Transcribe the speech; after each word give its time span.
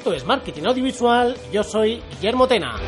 esto 0.00 0.14
es 0.14 0.24
Marketing 0.24 0.62
Audiovisual, 0.62 1.36
yo 1.52 1.62
soy 1.62 2.02
Guillermo 2.08 2.48
Tena. 2.48 2.80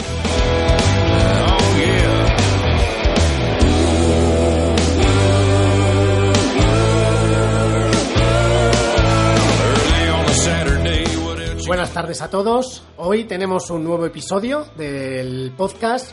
Buenas 11.66 11.92
tardes 11.92 12.22
a 12.22 12.30
todos. 12.30 12.82
Hoy 12.96 13.24
tenemos 13.24 13.68
un 13.68 13.84
nuevo 13.84 14.06
episodio 14.06 14.64
del 14.78 15.52
podcast 15.54 16.12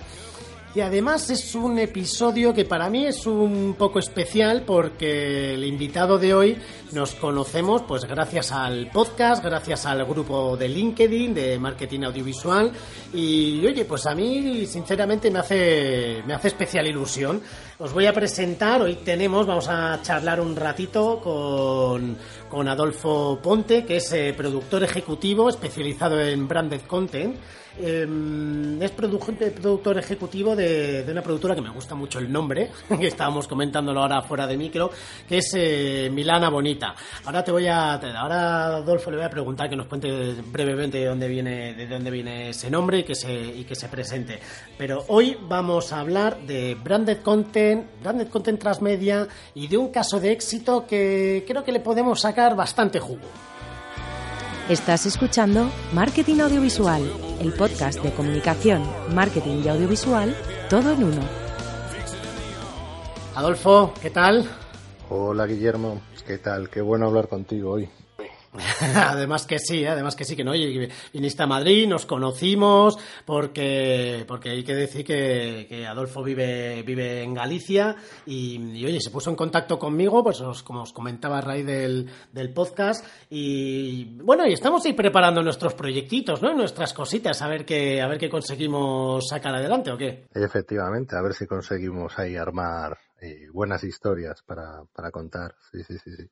y 0.76 0.82
además 0.82 1.30
es 1.32 1.56
un 1.56 1.80
episodio 1.80 2.54
que 2.54 2.64
para 2.64 2.90
mí 2.90 3.06
es 3.06 3.26
un 3.26 3.76
poco 3.78 3.98
especial 3.98 4.64
porque 4.66 5.56
el 5.56 5.64
invitado 5.64 6.20
de 6.20 6.34
hoy 6.34 6.58
nos 6.92 7.16
conocemos 7.16 7.82
pues 7.84 8.06
gracias 8.06 8.52
al 8.52 8.92
podcast, 8.92 9.44
gracias 9.44 9.88
al 9.88 10.06
grupo 10.06 10.56
de 10.56 10.70
LinkedIn 10.70 11.34
de 11.34 11.58
marketing 11.58 12.02
audiovisual 12.04 12.72
y 13.14 13.66
oye, 13.66 13.84
pues 13.86 14.06
a 14.06 14.14
mí 14.14 14.66
sinceramente 14.68 15.32
me 15.32 15.40
hace 15.40 16.24
me 16.28 16.34
hace 16.34 16.50
especial 16.50 16.86
ilusión. 16.86 17.42
Os 17.80 17.94
voy 17.94 18.06
a 18.06 18.14
presentar, 18.14 18.82
hoy 18.82 18.96
tenemos, 18.96 19.48
vamos 19.48 19.70
a 19.70 20.00
charlar 20.02 20.42
un 20.42 20.56
ratito 20.56 21.22
con, 21.22 22.18
con 22.50 22.68
Adolfo 22.68 23.40
Ponte, 23.42 23.86
que 23.86 23.98
es 23.98 24.12
eh, 24.12 24.34
productor 24.36 24.84
ejecutivo 24.84 25.50
especializado 25.50 26.20
en 26.20 26.48
branded 26.48 26.82
content. 26.82 27.38
Eh, 27.82 28.02
es 28.82 28.96
produ- 28.96 29.20
productor 29.54 29.98
ejecutivo 29.98 30.56
de, 30.56 31.06
una 31.10 31.22
productora 31.22 31.56
que 31.56 31.62
me 31.62 31.70
gusta 31.70 31.96
mucho 31.96 32.20
el 32.20 32.32
nombre, 32.32 32.72
que 33.00 33.08
estábamos 33.08 33.48
comentándolo 33.48 34.02
ahora 34.02 34.22
fuera 34.22 34.46
de 34.48 34.58
micro, 34.58 34.92
que 35.28 35.38
es 35.38 35.52
eh, 35.56 36.10
Milana 36.12 36.50
Bonita. 36.50 36.94
Ahora 37.26 37.44
te 37.44 37.52
voy 37.52 37.68
a, 37.68 37.94
ahora 37.94 38.78
Adolfo 38.78 39.10
le 39.12 39.18
voy 39.18 39.26
a 39.26 39.30
preguntar 39.30 39.70
que 39.70 39.76
nos 39.76 39.88
cuente 39.88 40.36
brevemente 40.52 40.98
de 41.00 41.06
dónde 41.06 41.28
viene, 41.28 41.74
de 41.74 41.88
dónde 41.88 42.12
viene 42.12 42.50
ese 42.50 42.70
nombre 42.70 43.00
y 43.00 43.04
que 43.04 43.16
se, 43.16 43.34
y 43.34 43.64
que 43.64 43.76
se 43.76 43.88
presente. 43.90 44.40
Pero 44.78 45.06
hoy 45.08 45.38
vamos 45.48 45.94
a 45.94 46.00
hablar 46.02 46.38
de 46.46 46.76
branded 46.76 47.20
content, 47.22 47.86
branded 48.02 48.28
content 48.28 48.60
transmedia 48.60 49.28
y 49.56 49.68
de 49.68 49.78
un 49.78 49.90
caso 49.92 50.20
de 50.20 50.32
éxito 50.32 50.86
que 50.88 51.44
creo 51.48 51.64
que 51.64 51.72
le 51.72 51.80
podemos 51.80 52.22
sacar 52.22 52.56
bastante 52.56 53.00
jugo. 53.00 53.22
Estás 54.70 55.08
escuchando 55.08 55.72
Marketing 55.94 56.42
Audiovisual, 56.42 57.02
el 57.42 57.54
podcast 57.54 58.04
de 58.04 58.14
comunicación, 58.14 58.84
marketing 59.16 59.64
y 59.66 59.68
audiovisual, 59.68 60.38
todo 60.70 60.92
en 60.92 61.06
uno. 61.06 61.22
Adolfo, 63.34 63.92
¿qué 64.00 64.12
tal? 64.12 64.48
Hola 65.10 65.48
Guillermo, 65.48 66.02
¿qué 66.28 66.38
tal? 66.38 66.70
Qué 66.70 66.82
bueno 66.82 67.08
hablar 67.08 67.28
contigo 67.28 67.72
hoy. 67.72 67.90
además 68.96 69.46
que 69.46 69.60
sí, 69.60 69.84
¿eh? 69.84 69.90
además 69.90 70.16
que 70.16 70.26
sí, 70.26 70.36
que 70.36 70.44
no. 70.44 70.52
Oye, 70.52 70.90
viniste 71.14 71.44
a 71.44 71.48
Madrid, 71.48 71.88
nos 71.88 72.06
conocimos, 72.06 72.98
porque, 73.26 74.26
porque 74.28 74.50
hay 74.50 74.64
que 74.64 74.74
decir 74.76 75.06
que, 75.06 75.66
que 75.70 75.86
Adolfo 75.86 76.24
vive, 76.24 76.82
vive 76.84 77.24
en 77.24 77.34
Galicia 77.34 77.96
y, 78.26 78.84
oye, 78.86 79.00
se 79.00 79.12
puso 79.12 79.30
en 79.30 79.36
contacto 79.36 79.78
conmigo, 79.78 80.24
pues 80.24 80.42
os- 80.42 80.64
como 80.64 80.82
os 80.82 80.94
comentaba 80.94 81.38
a 81.38 81.42
raíz 81.42 81.66
del, 81.66 82.10
del 82.32 82.54
podcast. 82.54 83.06
Y 83.30 84.06
bueno, 84.22 84.48
y 84.48 84.54
estamos 84.54 84.86
ahí 84.86 84.94
preparando 84.94 85.42
nuestros 85.42 85.74
proyectitos, 85.74 86.42
¿no? 86.42 86.54
Nuestras 86.54 86.94
cositas, 86.94 87.42
a 87.42 87.48
ver 87.48 87.66
qué, 87.66 88.02
a 88.02 88.08
ver 88.08 88.18
qué 88.18 88.30
conseguimos 88.30 89.28
sacar 89.30 89.56
adelante 89.56 89.92
o 89.92 89.98
qué. 89.98 90.26
Efectivamente, 90.34 91.16
a 91.16 91.22
ver 91.22 91.34
si 91.34 91.46
conseguimos 91.46 92.18
ahí 92.18 92.36
armar 92.36 92.98
eh, 93.22 93.48
buenas 93.52 93.84
historias 93.84 94.42
para, 94.44 94.84
para 94.94 95.12
contar. 95.12 95.56
Sí, 95.72 95.84
sí, 95.84 95.98
sí, 96.04 96.16
sí. 96.16 96.30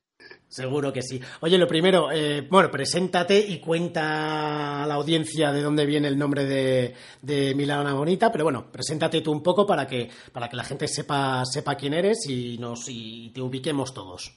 Seguro 0.48 0.92
que 0.92 1.02
sí. 1.02 1.20
Oye, 1.40 1.58
lo 1.58 1.68
primero, 1.68 2.10
eh, 2.10 2.46
bueno, 2.50 2.70
preséntate 2.70 3.38
y 3.38 3.60
cuenta 3.60 4.82
a 4.82 4.86
la 4.86 4.94
audiencia 4.94 5.52
de 5.52 5.62
dónde 5.62 5.86
viene 5.86 6.08
el 6.08 6.18
nombre 6.18 6.44
de, 6.44 6.94
de 7.22 7.54
Milana 7.54 7.94
Bonita, 7.94 8.32
pero 8.32 8.44
bueno, 8.44 8.70
preséntate 8.72 9.20
tú 9.20 9.30
un 9.30 9.42
poco 9.42 9.66
para 9.66 9.86
que, 9.86 10.10
para 10.32 10.48
que 10.48 10.56
la 10.56 10.64
gente 10.64 10.88
sepa, 10.88 11.44
sepa 11.44 11.76
quién 11.76 11.94
eres 11.94 12.26
y, 12.28 12.58
nos, 12.58 12.88
y 12.88 13.30
te 13.30 13.40
ubiquemos 13.40 13.92
todos. 13.92 14.32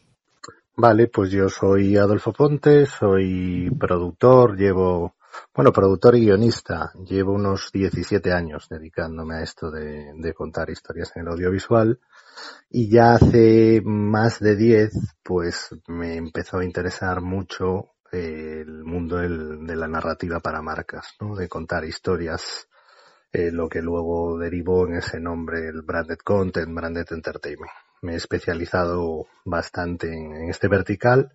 Vale, 0.75 1.07
pues 1.07 1.31
yo 1.31 1.49
soy 1.49 1.97
Adolfo 1.97 2.33
Ponte, 2.33 2.85
soy 2.85 3.69
productor, 3.79 4.57
llevo, 4.57 5.15
bueno, 5.53 5.73
productor 5.73 6.15
y 6.15 6.25
guionista, 6.25 6.91
llevo 7.05 7.33
unos 7.33 7.71
17 7.71 8.31
años 8.31 8.67
dedicándome 8.69 9.35
a 9.35 9.41
esto 9.41 9.69
de, 9.69 10.33
contar 10.33 10.69
historias 10.69 11.11
en 11.15 11.23
el 11.23 11.27
audiovisual 11.29 11.99
y 12.69 12.89
ya 12.89 13.15
hace 13.15 13.81
más 13.83 14.39
de 14.39 14.55
10 14.55 14.93
pues 15.23 15.75
me 15.87 16.15
empezó 16.15 16.59
a 16.59 16.65
interesar 16.65 17.21
mucho 17.21 17.91
eh, 18.11 18.63
el 18.65 18.83
mundo 18.83 19.17
de 19.17 19.75
la 19.75 19.87
narrativa 19.87 20.39
para 20.39 20.61
marcas, 20.61 21.15
¿no? 21.19 21.35
De 21.35 21.47
contar 21.47 21.85
historias, 21.85 22.67
eh, 23.31 23.51
lo 23.51 23.69
que 23.69 23.81
luego 23.81 24.37
derivó 24.37 24.87
en 24.87 24.95
ese 24.95 25.19
nombre, 25.19 25.67
el 25.67 25.81
branded 25.81 26.19
content, 26.23 26.73
branded 26.73 27.07
entertainment. 27.11 27.71
Me 28.01 28.13
he 28.13 28.15
especializado 28.15 29.27
bastante 29.45 30.07
en 30.07 30.49
este 30.49 30.67
vertical, 30.67 31.33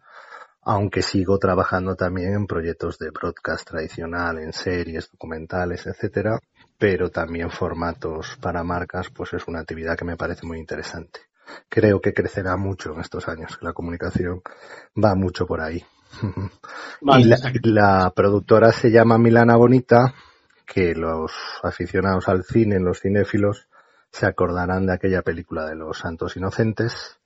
aunque 0.68 1.00
sigo 1.00 1.38
trabajando 1.38 1.94
también 1.94 2.34
en 2.34 2.46
proyectos 2.48 2.98
de 2.98 3.10
broadcast 3.10 3.68
tradicional, 3.68 4.40
en 4.40 4.52
series, 4.52 5.08
documentales, 5.08 5.86
etcétera, 5.86 6.40
pero 6.76 7.08
también 7.08 7.50
formatos 7.50 8.36
para 8.40 8.64
marcas, 8.64 9.08
pues 9.10 9.32
es 9.32 9.46
una 9.46 9.60
actividad 9.60 9.96
que 9.96 10.04
me 10.04 10.16
parece 10.16 10.44
muy 10.44 10.58
interesante. 10.58 11.20
Creo 11.68 12.00
que 12.00 12.12
crecerá 12.12 12.56
mucho 12.56 12.92
en 12.92 13.00
estos 13.00 13.28
años, 13.28 13.56
que 13.56 13.64
la 13.64 13.72
comunicación 13.72 14.42
va 15.02 15.14
mucho 15.14 15.46
por 15.46 15.60
ahí. 15.60 15.84
Vale, 17.00 17.22
y 17.22 17.24
la, 17.28 17.38
la 17.62 18.10
productora 18.10 18.72
se 18.72 18.90
llama 18.90 19.18
Milana 19.18 19.54
Bonita, 19.54 20.14
que 20.66 20.96
los 20.96 21.32
aficionados 21.62 22.28
al 22.28 22.42
cine, 22.42 22.80
los 22.80 23.02
cinéfilos, 23.02 23.68
se 24.10 24.26
acordarán 24.26 24.86
de 24.86 24.94
aquella 24.94 25.22
película 25.22 25.64
de 25.64 25.76
los 25.76 25.98
Santos 25.98 26.36
Inocentes, 26.36 27.20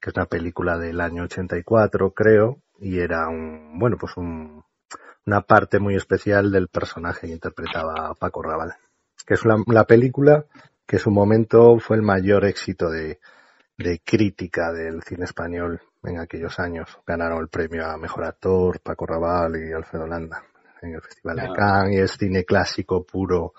que 0.00 0.08
es 0.08 0.16
una 0.16 0.24
película 0.24 0.78
del 0.78 1.02
año 1.02 1.24
84, 1.24 2.12
creo, 2.14 2.62
y 2.78 3.00
era 3.00 3.28
un, 3.28 3.78
bueno, 3.78 3.96
pues 3.98 4.16
un, 4.16 4.64
una 5.26 5.42
parte 5.42 5.78
muy 5.78 5.94
especial 5.94 6.50
del 6.50 6.68
personaje 6.68 7.26
que 7.26 7.32
interpretaba 7.32 8.14
Paco 8.14 8.42
Raval, 8.42 8.74
que 9.26 9.34
es 9.34 9.44
la, 9.44 9.62
la 9.66 9.84
película 9.84 10.44
que 10.86 10.96
en 10.96 11.00
su 11.02 11.10
momento 11.10 11.78
fue 11.78 11.96
el 11.96 12.02
mayor 12.02 12.46
éxito 12.46 12.88
de, 12.90 13.20
de 13.76 14.00
crítica 14.04 14.72
del 14.72 15.02
cine 15.02 15.24
español 15.24 15.80
en 16.02 16.18
aquellos 16.18 16.58
años. 16.58 16.98
Ganaron 17.06 17.40
el 17.40 17.48
premio 17.48 17.84
a 17.84 17.96
mejor 17.98 18.24
actor 18.24 18.80
Paco 18.80 19.06
Raval 19.06 19.56
y 19.56 19.72
Alfredo 19.72 20.06
Landa 20.06 20.42
en 20.80 20.94
el 20.94 21.02
Festival 21.02 21.36
de 21.36 21.42
Claro. 21.42 21.54
Cannes 21.54 21.94
y 21.94 21.98
es 22.00 22.12
cine 22.12 22.44
clásico 22.44 23.04
puro. 23.04 23.52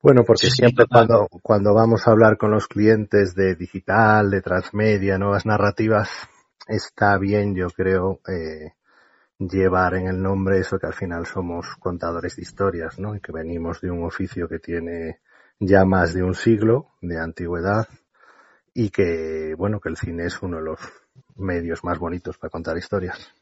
Bueno, 0.00 0.22
porque 0.24 0.46
Sí, 0.46 0.50
siempre 0.52 0.86
cuando, 0.88 1.26
cuando 1.42 1.74
vamos 1.74 2.06
a 2.06 2.12
hablar 2.12 2.36
con 2.38 2.52
los 2.52 2.68
clientes 2.68 3.34
de 3.34 3.56
digital, 3.56 4.30
de 4.30 4.40
transmedia, 4.42 5.18
nuevas 5.18 5.44
narrativas, 5.44 6.08
está 6.68 7.18
bien, 7.18 7.54
yo 7.54 7.68
creo, 7.70 8.20
eh, 8.28 8.74
llevar 9.38 9.94
en 9.94 10.08
el 10.08 10.20
nombre 10.20 10.58
eso 10.58 10.78
que 10.78 10.86
al 10.86 10.94
final 10.94 11.26
somos 11.26 11.76
contadores 11.80 12.36
de 12.36 12.42
historias, 12.42 12.98
¿no? 12.98 13.16
Y 13.16 13.20
que 13.20 13.32
venimos 13.32 13.80
de 13.80 13.90
un 13.90 14.04
oficio 14.04 14.48
que 14.48 14.58
tiene 14.58 15.20
ya 15.58 15.84
más 15.84 16.14
de 16.14 16.22
un 16.22 16.34
siglo 16.34 16.90
de 17.00 17.18
antigüedad 17.18 17.88
y 18.74 18.90
que, 18.90 19.54
bueno, 19.56 19.80
que 19.80 19.88
el 19.88 19.96
cine 19.96 20.26
es 20.26 20.40
uno 20.42 20.58
de 20.58 20.64
los 20.64 20.80
medios 21.36 21.84
más 21.84 21.98
bonitos 21.98 22.38
para 22.38 22.50
contar 22.50 22.76
historias. 22.76 23.32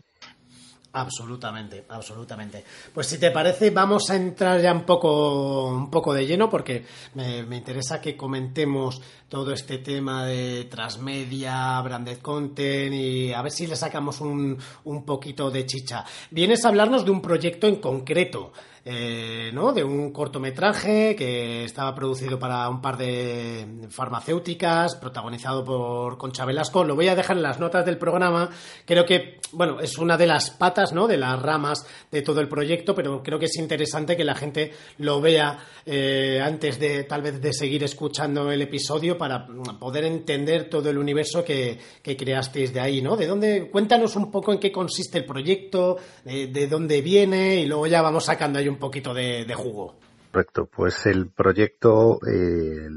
Absolutamente, 0.98 1.84
absolutamente. 1.90 2.64
Pues 2.94 3.06
si 3.06 3.18
te 3.18 3.30
parece, 3.30 3.68
vamos 3.68 4.08
a 4.08 4.16
entrar 4.16 4.58
ya 4.62 4.72
un 4.72 4.84
poco, 4.84 5.68
un 5.68 5.90
poco 5.90 6.14
de 6.14 6.26
lleno 6.26 6.48
porque 6.48 6.86
me, 7.12 7.40
interesa 7.54 8.00
que 8.00 8.16
comentemos 8.16 9.02
todo 9.28 9.52
este 9.52 9.76
tema 9.76 10.24
de 10.24 10.64
transmedia, 10.70 11.78
branded 11.82 12.16
content 12.20 12.94
y 12.94 13.30
a 13.30 13.42
ver 13.42 13.52
si 13.52 13.66
le 13.66 13.76
sacamos 13.76 14.22
un, 14.22 14.56
un 14.84 15.04
poquito 15.04 15.50
de 15.50 15.66
chicha. 15.66 16.02
Vienes 16.30 16.64
a 16.64 16.68
hablarnos 16.68 17.04
de 17.04 17.10
un 17.10 17.20
proyecto 17.20 17.66
en 17.66 17.76
concreto. 17.76 18.54
Eh, 18.88 19.50
¿no? 19.52 19.72
de 19.72 19.82
un 19.82 20.12
cortometraje 20.12 21.16
que 21.16 21.64
estaba 21.64 21.92
producido 21.92 22.38
para 22.38 22.68
un 22.68 22.80
par 22.80 22.96
de 22.96 23.66
farmacéuticas, 23.90 24.94
protagonizado 24.94 25.64
por 25.64 26.16
Concha 26.16 26.44
Velasco. 26.44 26.84
Lo 26.84 26.94
voy 26.94 27.08
a 27.08 27.16
dejar 27.16 27.36
en 27.36 27.42
las 27.42 27.58
notas 27.58 27.84
del 27.84 27.98
programa. 27.98 28.48
Creo 28.84 29.04
que, 29.04 29.40
bueno, 29.50 29.80
es 29.80 29.98
una 29.98 30.16
de 30.16 30.28
las 30.28 30.50
patas, 30.50 30.92
¿no? 30.92 31.08
De 31.08 31.16
las 31.16 31.42
ramas 31.42 31.84
de 32.12 32.22
todo 32.22 32.40
el 32.40 32.48
proyecto, 32.48 32.94
pero 32.94 33.24
creo 33.24 33.40
que 33.40 33.46
es 33.46 33.56
interesante 33.56 34.16
que 34.16 34.22
la 34.22 34.36
gente 34.36 34.72
lo 34.98 35.20
vea 35.20 35.58
eh, 35.84 36.40
antes 36.40 36.78
de, 36.78 37.02
tal 37.02 37.22
vez, 37.22 37.40
de 37.40 37.52
seguir 37.52 37.82
escuchando 37.82 38.52
el 38.52 38.62
episodio 38.62 39.18
para 39.18 39.48
poder 39.80 40.04
entender 40.04 40.70
todo 40.70 40.90
el 40.90 40.98
universo 40.98 41.44
que, 41.44 41.76
creasteis 42.02 42.72
de 42.72 42.78
ahí, 42.78 43.02
¿no? 43.02 43.16
De 43.16 43.26
dónde, 43.26 43.68
cuéntanos 43.68 44.14
un 44.14 44.30
poco 44.30 44.52
en 44.52 44.60
qué 44.60 44.70
consiste 44.70 45.18
el 45.18 45.24
proyecto, 45.24 45.96
de, 46.24 46.68
dónde 46.68 47.02
viene 47.02 47.56
y 47.56 47.66
luego 47.66 47.88
ya 47.88 48.00
vamos 48.00 48.26
sacando 48.26 48.60
ahí 48.60 48.68
un 48.68 48.75
poquito 48.78 49.14
de, 49.14 49.52
jugo. 49.54 49.96
Correcto, 50.32 50.66
pues 50.66 51.06
el 51.06 51.30
proyecto, 51.30 52.18
eh, 52.26 52.88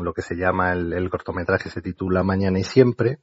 lo 0.00 0.12
que 0.12 0.22
se 0.22 0.34
llama 0.34 0.72
el, 0.72 1.08
cortometraje 1.10 1.70
se 1.70 1.80
titula 1.80 2.24
Mañana 2.24 2.58
y 2.58 2.64
Siempre 2.64 3.20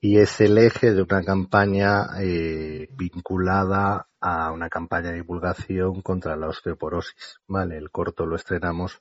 y 0.00 0.18
es 0.18 0.40
el 0.40 0.58
eje 0.58 0.92
de 0.92 1.02
una 1.02 1.22
campaña 1.22 2.06
eh, 2.20 2.88
vinculada 2.92 4.08
a 4.20 4.52
una 4.52 4.68
campaña 4.68 5.10
de 5.10 5.16
divulgación 5.16 6.02
contra 6.02 6.36
la 6.36 6.48
osteoporosis. 6.48 7.40
Vale, 7.46 7.78
el 7.78 7.90
corto 7.90 8.26
lo 8.26 8.36
estrenamos 8.36 9.00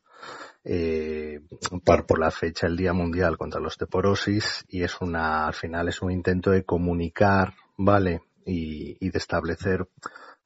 eh, 0.64 1.42
por, 1.84 2.06
por, 2.06 2.20
la 2.20 2.32
fecha 2.32 2.68
el 2.68 2.78
Día 2.78 2.94
Mundial 2.94 3.38
contra 3.38 3.60
la 3.60 3.68
Osteoporosis 3.68 4.64
y 4.70 4.84
es 4.84 5.02
una, 5.02 5.48
al 5.48 5.54
final 5.54 5.90
es 5.90 6.02
un 6.02 6.12
intento 6.12 6.52
de 6.52 6.64
comunicar, 6.64 7.54
vale, 7.78 8.22
y 8.46 9.10
de 9.10 9.18
establecer 9.18 9.88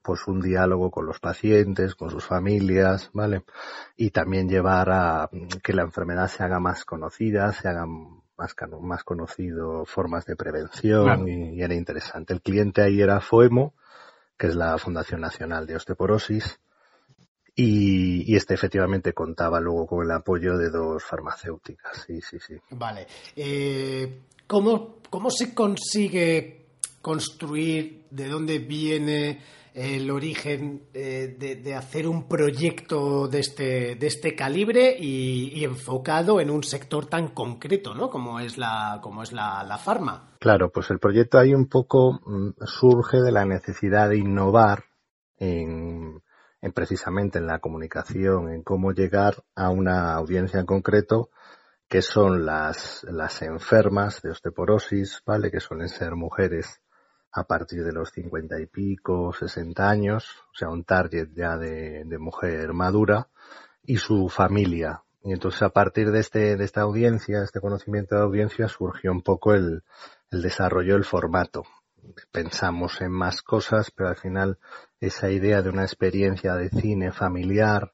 pues 0.01 0.27
un 0.27 0.41
diálogo 0.41 0.89
con 0.89 1.05
los 1.05 1.19
pacientes, 1.19 1.95
con 1.95 2.09
sus 2.09 2.25
familias, 2.25 3.09
¿vale? 3.13 3.44
Y 3.95 4.11
también 4.11 4.47
llevar 4.47 4.89
a 4.89 5.29
que 5.63 5.73
la 5.73 5.83
enfermedad 5.83 6.27
se 6.27 6.44
haga 6.44 6.59
más 6.59 6.85
conocida, 6.85 7.51
se 7.51 7.67
hagan 7.67 8.21
más, 8.38 8.55
más 8.81 9.03
conocido 9.03 9.85
formas 9.85 10.25
de 10.25 10.35
prevención 10.35 11.27
y, 11.27 11.61
era 11.61 11.73
interesante. 11.73 12.33
El 12.33 12.41
cliente 12.41 12.81
ahí 12.81 13.01
era 13.01 13.19
FOEMO, 13.19 13.73
que 14.38 14.47
es 14.47 14.55
la 14.55 14.77
Fundación 14.77 15.21
Nacional 15.21 15.65
de 15.65 15.75
Osteoporosis, 15.75 16.59
y, 17.59 18.35
este 18.35 18.53
efectivamente 18.53 19.13
contaba 19.13 19.59
luego 19.59 19.88
con 19.88 20.05
el 20.05 20.11
apoyo 20.11 20.57
de 20.57 20.69
dos 20.69 21.03
farmacéuticas. 21.03 22.05
Sí, 22.05 22.21
sí, 22.21 22.38
sí. 22.39 22.55
Vale. 22.69 23.07
Eh, 23.35 24.21
¿cómo, 24.45 24.97
¿Cómo 25.09 25.31
se 25.31 25.55
consigue 25.55 26.67
construir? 27.01 28.05
¿De 28.11 28.27
dónde 28.27 28.59
viene? 28.59 29.41
El 29.77 30.09
origen 30.09 30.88
eh, 30.95 31.35
de, 31.38 31.75
hacer 31.75 32.07
un 32.07 32.27
proyecto 32.27 33.27
de 33.27 33.39
este, 33.39 33.95
de 33.95 34.07
este 34.07 34.35
calibre 34.35 34.97
y, 35.00 35.63
enfocado 35.63 36.41
en 36.41 36.50
un 36.50 36.63
sector 36.63 37.06
tan 37.06 37.27
concreto, 37.27 37.94
¿no? 37.94 38.09
Como 38.09 38.39
es 38.39 38.57
la, 38.57 39.00
como 39.03 39.21
es 39.21 39.31
la, 39.33 39.63
la 39.63 39.77
farma. 39.77 40.35
Claro, 40.39 40.71
pues 40.71 40.89
el 40.89 40.97
proyecto 40.97 41.38
ahí 41.38 41.53
un 41.53 41.68
poco 41.68 42.13
mm, 42.25 42.53
surge 42.65 43.21
de 43.21 43.31
la 43.31 43.45
necesidad 43.45 44.09
de 44.09 44.18
innovar 44.18 44.85
en, 45.38 46.23
en 46.59 46.71
precisamente 46.71 47.38
en 47.38 47.45
la 47.45 47.59
comunicación, 47.59 48.50
en 48.51 48.63
cómo 48.63 48.94
llegar 48.94 49.44
a 49.53 49.69
una 49.69 50.15
audiencia 50.15 50.59
en 50.59 50.65
concreto 50.65 51.30
que 51.88 52.01
son 52.01 52.47
las, 52.47 53.06
las 53.09 53.44
enfermas 53.44 54.23
de 54.23 54.31
osteoporosis, 54.31 55.21
¿vale? 55.23 55.51
Que 55.51 55.59
suelen 55.59 55.88
ser 55.88 56.15
mujeres 56.15 56.81
a 57.38 57.44
partir 57.44 57.84
de 57.84 57.94
los 57.94 58.10
cincuenta 58.12 58.60
y 58.60 58.66
pico, 58.66 59.31
sesenta 59.31 59.92
años, 59.92 60.25
o 60.51 60.57
sea, 60.57 60.69
un 60.69 60.84
target 60.84 61.30
ya 61.36 61.56
de, 61.56 62.04
mujer 62.18 62.74
madura 62.74 63.28
y 63.84 63.98
su 63.98 64.28
familia. 64.28 65.04
Y 65.24 65.34
entonces 65.34 65.62
a 65.62 65.69
partir 65.69 66.10
de 66.10 66.19
este, 66.19 66.57
de 66.57 66.66
esta 66.66 66.81
audiencia, 66.81 67.44
este 67.44 67.62
conocimiento 67.62 68.16
de 68.16 68.22
audiencia, 68.22 68.68
surgió 68.68 69.12
un 69.12 69.22
poco 69.22 69.54
el, 69.54 69.84
el 70.31 70.42
desarrollo 70.42 70.95
del 70.95 71.06
formato. 71.06 71.63
Pensamos 72.31 73.01
en 73.01 73.12
más 73.12 73.44
cosas, 73.44 73.92
pero 73.92 74.10
al 74.10 74.18
final 74.18 74.57
esa 75.00 75.30
idea 75.30 75.62
de 75.62 75.69
una 75.69 75.83
experiencia 75.83 76.56
de 76.56 76.69
cine 76.69 77.12
familiar, 77.12 77.94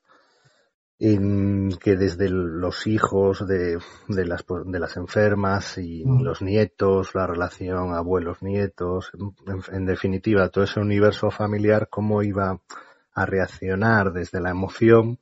en 1.05 1.77
que 1.83 1.97
desde 1.97 2.29
los 2.29 2.87
hijos 2.87 3.45
de, 3.45 3.77
de, 4.07 4.25
las, 4.25 4.45
de 4.47 4.79
las 4.79 4.95
enfermas 4.95 5.77
y 5.77 6.05
mm. 6.05 6.21
los 6.21 6.41
nietos, 6.41 7.13
la 7.13 7.27
relación 7.27 7.93
abuelos-nietos, 7.93 9.11
en, 9.73 9.85
definitiva, 9.85 10.47
todo 10.47 10.63
ese 10.63 10.79
universo 10.79 11.29
familiar, 11.29 11.89
cómo 11.89 12.23
iba 12.23 12.57
a 13.13 13.25
reaccionar 13.25 14.13
desde 14.13 14.39
la 14.39 14.51
emoción, 14.51 15.19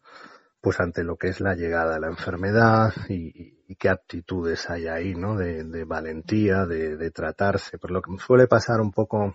pues 0.61 0.79
ante 0.79 1.03
lo 1.03 1.17
que 1.17 1.29
es 1.29 1.41
la 1.41 1.55
llegada 1.55 1.95
de 1.95 2.01
la 2.01 2.09
enfermedad 2.09 2.93
y, 3.09 3.59
qué 3.79 3.89
actitudes 3.89 4.69
hay 4.69 4.85
ahí, 4.87 5.15
¿no? 5.15 5.35
De, 5.35 5.63
de 5.63 5.85
valentía, 5.85 6.67
de, 6.67 6.97
de, 6.97 7.09
tratarse. 7.09 7.79
Por 7.79 7.89
lo 7.89 8.01
que 8.03 8.11
suele 8.19 8.45
pasar 8.45 8.81
un 8.81 8.91
poco 8.91 9.33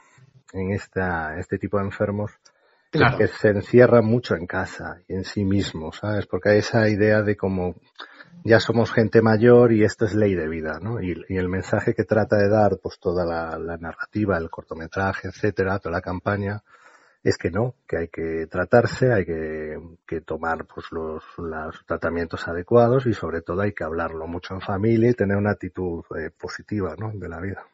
en 0.52 0.72
esta, 0.72 1.36
este 1.40 1.58
tipo 1.58 1.78
de 1.78 1.86
enfermos, 1.86 2.30
que 3.16 3.28
se 3.28 3.48
encierra 3.48 4.02
mucho 4.02 4.34
en 4.34 4.46
casa 4.46 5.00
y 5.08 5.14
en 5.14 5.24
sí 5.24 5.44
mismo, 5.44 5.92
¿sabes? 5.92 6.26
Porque 6.26 6.50
hay 6.50 6.58
esa 6.58 6.88
idea 6.88 7.22
de 7.22 7.36
como 7.36 7.74
ya 8.44 8.60
somos 8.60 8.92
gente 8.92 9.22
mayor 9.22 9.72
y 9.72 9.84
esto 9.84 10.04
es 10.04 10.14
ley 10.14 10.34
de 10.34 10.48
vida, 10.48 10.78
¿no? 10.80 11.02
Y, 11.02 11.12
el 11.28 11.48
mensaje 11.48 11.94
que 11.94 12.04
trata 12.04 12.36
de 12.36 12.48
dar, 12.48 12.78
pues 12.82 12.98
toda 12.98 13.24
la, 13.24 13.76
narrativa, 13.76 14.38
el 14.38 14.50
cortometraje, 14.50 15.28
etcétera, 15.28 15.78
toda 15.78 15.96
la 15.96 16.00
campaña, 16.00 16.62
es 17.22 17.38
que 17.38 17.50
no, 17.50 17.74
que 17.88 17.96
hay 17.98 18.08
que 18.08 18.46
tratarse, 18.46 19.12
hay 19.12 19.24
que, 19.24 20.20
tomar 20.24 20.64
pues 20.66 20.86
los, 20.92 21.24
los, 21.38 21.84
tratamientos 21.86 22.46
adecuados 22.46 23.06
y 23.06 23.14
sobre 23.14 23.42
todo 23.42 23.62
hay 23.62 23.72
que 23.72 23.84
hablarlo 23.84 24.28
mucho 24.28 24.54
en 24.54 24.60
familia 24.60 25.10
y 25.10 25.14
tener 25.14 25.36
una 25.36 25.52
actitud 25.52 26.04
eh, 26.16 26.30
positiva, 26.30 26.94
¿no? 26.96 27.10
De 27.12 27.28
la 27.28 27.40
vida. 27.40 27.64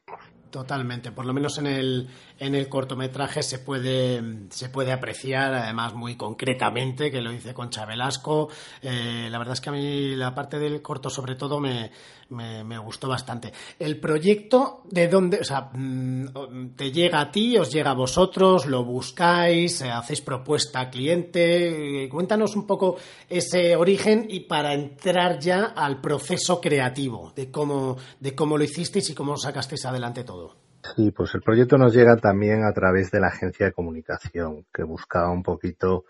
Totalmente, 0.53 1.13
por 1.13 1.25
lo 1.25 1.33
menos 1.33 1.57
en 1.57 1.67
el, 1.67 2.09
en 2.39 2.55
el 2.55 2.69
cortometraje 2.69 3.43
se 3.43 3.59
puede, 3.59 4.51
se 4.51 4.69
puede 4.69 4.93
apreciar, 4.93 5.55
además 5.55 5.95
muy 5.95 6.15
concretamente, 6.15 7.11
que 7.11 7.23
lo 7.23 7.31
dice 7.31 7.55
Concha 7.55 7.87
Velasco. 7.87 8.51
Eh, 8.83 9.29
la 9.31 9.39
verdad 9.39 9.55
es 9.55 9.63
que 9.63 9.71
a 9.71 9.73
mí 9.73 10.15
la 10.15 10.35
parte 10.35 10.59
del 10.59 10.83
corto 10.83 11.09
sobre 11.09 11.37
todo 11.37 11.59
me, 11.59 11.91
me, 12.29 12.79
gustó 12.79 13.09
bastante. 13.09 13.53
El 13.79 13.99
proyecto, 13.99 14.83
¿de 14.91 15.09
dónde? 15.09 15.41
O 15.41 15.45
sea, 15.45 15.71
mm, 15.73 16.75
¿te 16.77 16.93
llega 16.93 17.21
a 17.21 17.31
ti, 17.31 17.57
os 17.57 17.73
llega 17.73 17.93
a 17.93 17.95
vosotros, 17.95 18.67
lo 18.67 18.85
buscáis, 18.85 19.81
eh, 19.81 19.91
hacéis 19.91 20.21
propuesta 20.21 20.81
a 20.81 20.91
cliente? 20.91 22.09
Cuéntanos 22.11 22.57
un 22.57 22.67
poco 22.67 22.97
ese 23.27 23.75
origen 23.77 24.27
y 24.29 24.41
para 24.41 24.75
entrar 24.75 25.39
ya 25.39 25.73
al 25.75 26.03
proceso 26.03 26.61
creativo 26.61 27.33
de 27.35 27.51
cómo, 27.51 27.97
de 28.21 28.35
cómo 28.35 28.59
lo 28.59 28.65
hicisteis 28.65 29.09
y 29.09 29.15
cómo 29.15 29.39
sacasteis 29.39 29.87
adelante 29.87 30.25
todo. 30.25 30.42
Sí, 30.83 31.13
pues 31.13 31.35
el 31.35 31.43
proyecto 31.43 31.79
nos 31.79 31.95
llega 31.95 32.17
también 32.17 32.65
a 32.65 32.73
través 32.73 33.11
de 33.11 33.21
la 33.21 33.29
agencia 33.29 33.67
de 33.67 33.73
comunicación, 33.73 34.67
que 34.73 34.83
buscaba 34.83 35.31
un 35.31 35.43
poquito 35.43 36.05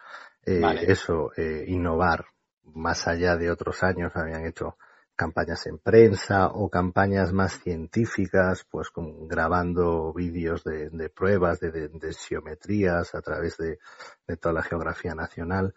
eh, 0.44 0.62
eso, 0.86 1.30
eh, 1.36 1.64
innovar. 1.68 2.26
Más 2.74 3.06
allá 3.06 3.36
de 3.36 3.50
otros 3.50 3.82
años 3.82 4.12
habían 4.14 4.46
hecho 4.46 4.76
campañas 5.14 5.66
en 5.66 5.78
prensa 5.78 6.48
o 6.48 6.70
campañas 6.70 7.32
más 7.32 7.60
científicas, 7.60 8.66
pues 8.70 8.90
con, 8.90 9.28
grabando 9.28 10.12
vídeos 10.12 10.64
de, 10.64 11.10
pruebas, 11.10 11.60
de, 11.60 11.70
de, 11.70 12.14
geometrías 12.14 13.14
a 13.14 13.20
través 13.20 13.58
de, 13.58 13.78
de, 14.26 14.36
toda 14.36 14.54
la 14.54 14.62
geografía 14.62 15.14
nacional. 15.14 15.74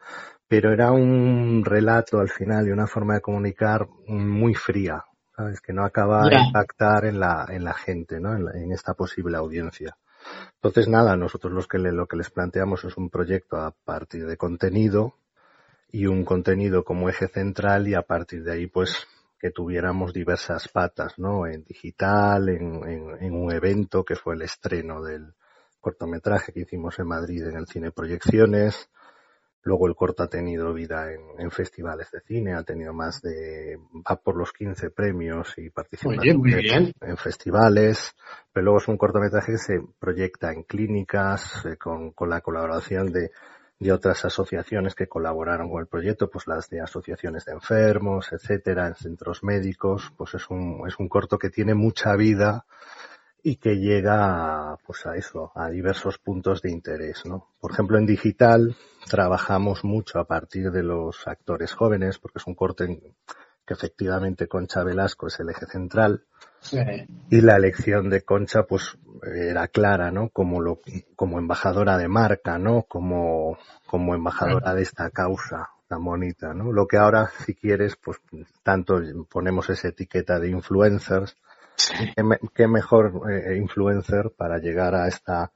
Pero 0.47 0.71
era 0.71 0.91
un 0.91 1.63
relato 1.65 2.19
al 2.19 2.29
final 2.29 2.67
y 2.67 2.71
una 2.71 2.87
forma 2.87 3.15
de 3.15 3.21
comunicar 3.21 3.87
muy 4.07 4.53
fría, 4.53 5.03
¿sabes? 5.35 5.61
Que 5.61 5.73
no 5.73 5.85
acaba 5.85 6.27
de 6.27 6.35
impactar 6.35 7.05
en 7.05 7.19
la, 7.19 7.45
en 7.49 7.63
la 7.63 7.73
gente, 7.73 8.19
¿no? 8.19 8.35
En, 8.35 8.71
esta 8.71 8.93
posible 8.93 9.37
audiencia. 9.37 9.97
Entonces, 10.55 10.87
nada, 10.87 11.15
nosotros 11.15 11.53
los 11.53 11.67
que 11.67 11.77
lo 11.77 12.07
que 12.07 12.17
les 12.17 12.29
planteamos 12.29 12.83
es 12.83 12.97
un 12.97 13.09
proyecto 13.09 13.57
a 13.57 13.71
partir 13.71 14.25
de 14.25 14.37
contenido 14.37 15.15
y 15.91 16.07
un 16.07 16.25
contenido 16.25 16.83
como 16.83 17.09
eje 17.09 17.27
central 17.27 17.87
y 17.87 17.93
a 17.93 18.01
partir 18.01 18.43
de 18.43 18.53
ahí, 18.53 18.67
pues, 18.67 19.07
que 19.39 19.51
tuviéramos 19.51 20.13
diversas 20.13 20.67
patas, 20.67 21.19
¿no? 21.19 21.45
En 21.45 21.63
digital, 21.63 22.49
en, 22.49 22.83
en 23.19 23.33
un 23.33 23.51
evento 23.51 24.03
que 24.03 24.15
fue 24.15 24.35
el 24.35 24.41
estreno 24.41 25.03
del 25.03 25.33
cortometraje 25.79 26.51
que 26.51 26.61
hicimos 26.61 26.97
en 26.97 27.07
Madrid 27.07 27.45
en 27.45 27.57
el 27.57 27.67
Cine 27.67 27.91
Proyecciones, 27.91 28.89
Luego 29.65 29.87
el 29.87 29.95
corto 29.95 30.21
ha 30.21 30.27
tenido 30.27 30.71
vida 30.73 31.11
en, 31.11 31.49
festivales 31.49 32.11
de 32.11 32.21
cine, 32.21 32.53
ha 32.53 32.61
tenido 32.61 32.93
más 32.93 33.19
de, 33.23 33.79
va 34.07 34.15
por 34.15 34.37
los 34.37 34.53
15 34.53 34.91
premios 34.91 35.55
y 35.57 35.71
participa 35.71 36.13
en, 36.23 37.17
festivales, 37.17 38.15
pero 38.53 38.65
luego 38.65 38.77
es 38.77 38.87
un 38.87 38.97
cortometraje 38.97 39.53
que 39.53 39.57
se 39.57 39.81
proyecta 39.97 40.53
en 40.53 40.63
clínicas 40.63 41.65
eh, 41.65 41.77
con, 41.77 42.13
la 42.29 42.41
colaboración 42.41 43.11
de, 43.11 43.31
de 43.79 43.91
otras 43.91 44.23
asociaciones 44.23 44.93
que 44.93 45.07
colaboraron 45.07 45.71
con 45.71 45.81
el 45.81 45.87
proyecto, 45.87 46.29
pues 46.29 46.45
las 46.45 46.69
de 46.69 46.81
asociaciones 46.81 47.45
de 47.45 47.53
enfermos, 47.53 48.31
etcétera, 48.33 48.85
en 48.85 48.93
centros 48.93 49.43
médicos, 49.43 50.13
pues 50.15 50.35
es 50.35 50.47
un, 50.51 50.83
es 50.87 50.99
un 50.99 51.09
corto 51.09 51.39
que 51.39 51.49
tiene 51.49 51.73
mucha 51.73 52.15
vida 52.15 52.67
y 53.47 53.57
que 53.57 53.75
llega 53.75 54.75
pues 54.87 55.05
a 55.05 55.15
eso, 55.15 55.51
a 55.53 55.69
diversos 55.69 56.17
puntos 56.17 56.63
de 56.63 56.71
interés, 56.71 57.27
¿no? 57.27 57.49
Por 57.59 57.71
ejemplo, 57.73 57.99
en 57.99 58.07
digital 58.07 58.75
trabajamos 59.07 59.83
mucho 59.83 60.17
a 60.17 60.25
partir 60.25 60.71
de 60.71 60.81
los 60.81 61.27
actores 61.27 61.71
jóvenes, 61.71 62.17
porque 62.17 62.39
es 62.39 62.47
un 62.47 62.55
corte 62.55 63.13
que 63.63 63.73
efectivamente 63.75 64.47
Concha 64.47 64.83
Velasco 64.83 65.27
es 65.27 65.39
el 65.39 65.51
eje 65.51 65.67
central. 65.67 66.25
Y 67.29 67.41
la 67.41 67.57
elección 67.57 68.09
de 68.09 68.23
Concha, 68.23 68.63
pues, 68.63 68.97
era 69.23 69.67
clara, 69.67 70.09
¿no? 70.09 70.29
Como 70.29 70.59
lo, 70.59 70.79
como 71.15 71.37
embajadora 71.37 71.99
de 71.99 72.07
marca, 72.07 72.57
¿no? 72.57 72.87
Como, 72.87 73.59
como 73.85 74.15
embajadora 74.15 74.73
de 74.73 74.81
esta 74.81 75.11
causa 75.11 75.69
tan 75.87 76.03
bonita, 76.03 76.55
¿no? 76.55 76.71
Lo 76.71 76.87
que 76.87 76.97
ahora, 76.97 77.29
si 77.45 77.53
quieres, 77.53 77.95
pues, 77.95 78.17
tanto 78.63 78.99
ponemos 79.29 79.69
esa 79.69 79.89
etiqueta 79.89 80.39
de 80.39 80.49
influencers, 80.49 81.37
¿Qué, 82.53 82.67
mejor 82.67 83.21
eh, 83.29 83.57
influencer 83.57 84.31
para 84.35 84.57
llegar 84.57 84.95
a 84.95 85.07
esta 85.07 85.51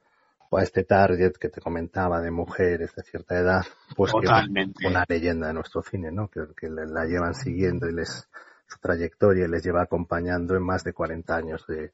a 0.57 0.63
este 0.63 0.83
target 0.83 1.33
que 1.33 1.49
te 1.49 1.61
comentaba 1.61 2.21
de 2.21 2.31
mujeres 2.31 2.95
de 2.95 3.03
cierta 3.03 3.37
edad, 3.37 3.63
pues 3.95 4.11
que 4.11 4.87
una 4.87 5.05
leyenda 5.07 5.47
de 5.47 5.53
nuestro 5.53 5.83
cine, 5.83 6.11
¿no? 6.11 6.27
Que, 6.27 6.69
la 6.69 7.05
llevan 7.05 7.35
siguiendo 7.35 7.87
y 7.87 7.93
les 7.93 8.27
su 8.65 8.79
trayectoria 8.79 9.47
les 9.47 9.63
lleva 9.63 9.81
acompañando 9.81 10.55
en 10.55 10.63
más 10.63 10.83
de 10.83 10.93
40 10.93 11.35
años 11.35 11.65
de, 11.67 11.91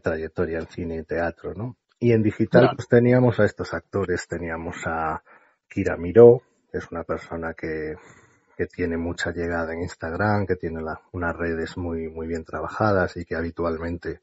trayectoria 0.00 0.58
en 0.58 0.66
cine 0.66 0.96
y 0.96 1.04
teatro, 1.04 1.54
¿no? 1.54 1.76
Y 2.00 2.12
en 2.12 2.22
digital 2.22 2.72
pues 2.74 2.88
teníamos 2.88 3.38
a 3.38 3.44
estos 3.44 3.72
actores, 3.72 4.26
teníamos 4.26 4.76
a 4.86 5.22
Kira 5.68 5.96
Miró, 5.96 6.42
que 6.70 6.78
es 6.78 6.90
una 6.90 7.04
persona 7.04 7.54
que 7.54 7.94
que 8.56 8.66
tiene 8.66 8.96
mucha 8.96 9.30
llegada 9.32 9.72
en 9.72 9.82
Instagram, 9.82 10.46
que 10.46 10.56
tiene 10.56 10.82
unas 11.12 11.36
redes 11.36 11.76
muy, 11.76 12.08
muy 12.08 12.26
bien 12.26 12.44
trabajadas 12.44 13.16
y 13.16 13.24
que 13.24 13.36
habitualmente 13.36 14.20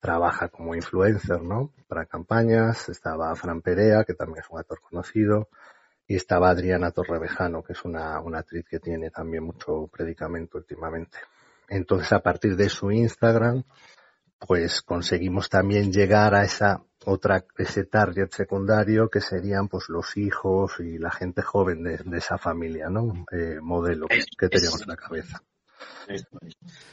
trabaja 0.00 0.48
como 0.48 0.74
influencer, 0.74 1.40
¿no? 1.42 1.72
Para 1.86 2.06
campañas. 2.06 2.88
Estaba 2.88 3.34
Fran 3.36 3.62
Perea, 3.62 4.04
que 4.04 4.14
también 4.14 4.40
es 4.40 4.50
un 4.50 4.58
actor 4.58 4.80
conocido. 4.80 5.48
Y 6.08 6.16
estaba 6.16 6.50
Adriana 6.50 6.90
Torrevejano, 6.90 7.62
que 7.62 7.72
es 7.72 7.84
una, 7.84 8.20
una 8.20 8.40
actriz 8.40 8.66
que 8.68 8.80
tiene 8.80 9.10
también 9.10 9.44
mucho 9.44 9.86
predicamento 9.86 10.58
últimamente. 10.58 11.18
Entonces, 11.68 12.12
a 12.12 12.18
partir 12.18 12.56
de 12.56 12.68
su 12.68 12.90
Instagram, 12.90 13.62
pues 14.46 14.82
conseguimos 14.82 15.48
también 15.48 15.92
llegar 15.92 16.34
a 16.34 16.44
esa 16.44 16.82
otra, 17.04 17.44
ese 17.58 17.84
target 17.84 18.30
secundario 18.30 19.08
que 19.08 19.20
serían 19.20 19.68
pues 19.68 19.88
los 19.88 20.16
hijos 20.16 20.78
y 20.80 20.98
la 20.98 21.10
gente 21.10 21.42
joven 21.42 21.82
de, 21.82 22.18
esa 22.18 22.38
familia, 22.38 22.88
¿no? 22.88 23.24
Eh, 23.32 23.58
modelo 23.60 24.06
que 24.06 24.48
teníamos 24.48 24.82
en 24.82 24.88
la 24.88 24.96
cabeza. 24.96 25.42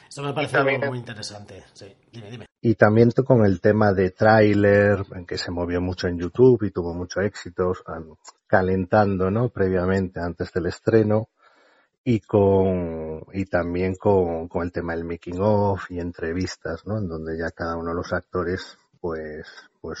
Eso 0.08 0.22
me 0.22 0.32
parece 0.32 0.56
algo 0.56 0.86
muy 0.86 0.98
interesante. 0.98 1.64
Sí. 1.72 1.94
Dime, 2.12 2.30
dime. 2.30 2.46
Y 2.60 2.74
también 2.74 3.10
con 3.24 3.44
el 3.44 3.60
tema 3.60 3.92
de 3.92 4.10
tráiler, 4.10 5.04
en 5.14 5.26
que 5.26 5.38
se 5.38 5.50
movió 5.50 5.80
mucho 5.80 6.08
en 6.08 6.18
YouTube 6.18 6.64
y 6.64 6.70
tuvo 6.70 6.94
mucho 6.94 7.20
éxito, 7.20 7.72
calentando, 8.46 9.30
¿no? 9.30 9.48
Previamente, 9.48 10.20
antes 10.20 10.52
del 10.52 10.66
estreno 10.66 11.28
y 12.04 12.20
con 12.20 13.26
y 13.32 13.44
también 13.46 13.94
con, 13.94 14.48
con, 14.48 14.62
el 14.64 14.72
tema 14.72 14.94
del 14.94 15.04
making 15.04 15.40
of 15.40 15.90
y 15.90 16.00
entrevistas, 16.00 16.86
¿no? 16.86 16.98
En 16.98 17.08
donde 17.08 17.38
ya 17.38 17.50
cada 17.50 17.76
uno 17.76 17.90
de 17.90 17.96
los 17.96 18.12
actores 18.12 18.78
pues 19.00 19.46
pues 19.80 19.98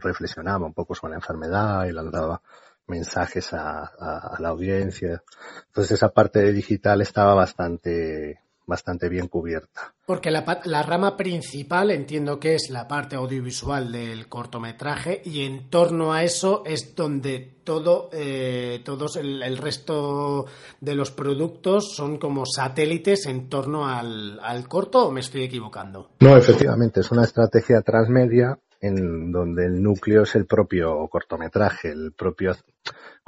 reflexionaba 0.00 0.66
un 0.66 0.74
poco 0.74 0.94
sobre 0.94 1.12
la 1.12 1.18
enfermedad 1.18 1.84
y 1.86 1.92
le 1.92 2.10
daba 2.10 2.42
mensajes 2.86 3.52
a, 3.52 3.82
a, 3.84 4.36
a 4.36 4.40
la 4.40 4.48
audiencia. 4.50 5.22
Entonces 5.66 5.92
esa 5.92 6.10
parte 6.10 6.40
de 6.40 6.52
digital 6.52 7.00
estaba 7.00 7.34
bastante 7.34 8.40
bastante 8.70 9.10
bien 9.10 9.28
cubierta. 9.28 9.92
Porque 10.06 10.30
la, 10.30 10.62
la, 10.64 10.82
rama 10.82 11.16
principal 11.16 11.90
entiendo 11.90 12.40
que 12.40 12.54
es 12.54 12.70
la 12.70 12.88
parte 12.88 13.16
audiovisual 13.16 13.92
del 13.92 14.28
cortometraje 14.28 15.20
y 15.24 15.44
en 15.44 15.68
torno 15.68 16.14
a 16.14 16.24
eso 16.24 16.62
es 16.64 16.96
donde 16.96 17.60
todo 17.64 18.08
eh, 18.12 18.80
todos 18.84 19.16
el, 19.16 19.58
resto 19.58 20.46
de 20.80 20.94
los 20.94 21.10
productos 21.10 21.94
son 21.94 22.16
como 22.16 22.46
satélites 22.46 23.26
en 23.26 23.48
torno 23.48 23.86
al, 23.86 24.40
al 24.42 24.66
corto 24.66 25.06
o 25.06 25.12
me 25.12 25.20
estoy 25.20 25.42
equivocando. 25.42 26.12
No, 26.20 26.36
efectivamente, 26.36 27.00
es 27.00 27.10
una 27.10 27.24
estrategia 27.24 27.82
transmedia 27.82 28.58
en 28.80 29.30
donde 29.30 29.66
el 29.66 29.82
núcleo 29.82 30.22
es 30.22 30.34
el 30.34 30.46
propio 30.46 31.06
cortometraje, 31.08 31.90
el 31.90 32.12
propio 32.12 32.56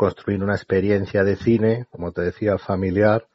construir 0.03 0.43
una 0.43 0.57
experiencia 0.57 1.23
de 1.23 1.37
cine, 1.37 1.87
como 1.93 2.11
te 2.11 2.23
decía, 2.23 2.59
familiar, 2.59 3.29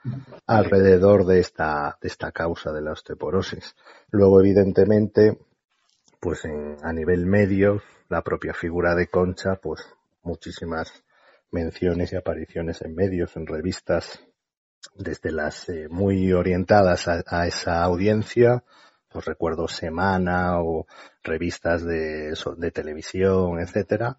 alrededor 0.45 1.25
de 1.25 1.39
esta, 1.39 1.97
de 2.01 2.09
esta 2.09 2.33
causa 2.33 2.73
de 2.73 2.81
la 2.81 2.91
osteoporosis. 2.91 3.73
Luego, 4.11 4.41
evidentemente, 4.41 5.39
pues 6.19 6.43
en, 6.43 6.75
a 6.83 6.91
nivel 6.91 7.25
medio, 7.25 7.81
la 8.09 8.21
propia 8.21 8.53
figura 8.53 8.95
de 8.95 9.07
Concha, 9.07 9.55
pues 9.55 9.81
muchísimas 10.23 10.91
menciones 11.51 12.11
y 12.11 12.17
apariciones 12.17 12.81
en 12.81 12.95
medios, 12.95 13.37
en 13.37 13.47
revistas, 13.47 14.19
desde 14.93 15.31
las 15.31 15.69
eh, 15.69 15.87
muy 15.89 16.33
orientadas 16.33 17.07
a, 17.07 17.47
esa 17.47 17.81
audiencia, 17.81 18.65
pues 19.07 19.23
recuerdo 19.23 19.69
Semana 19.69 20.59
o 20.59 20.85
revistas 21.23 21.85
de, 21.85 22.33
de 22.57 22.71
televisión, 22.71 23.61
etcétera, 23.61 24.17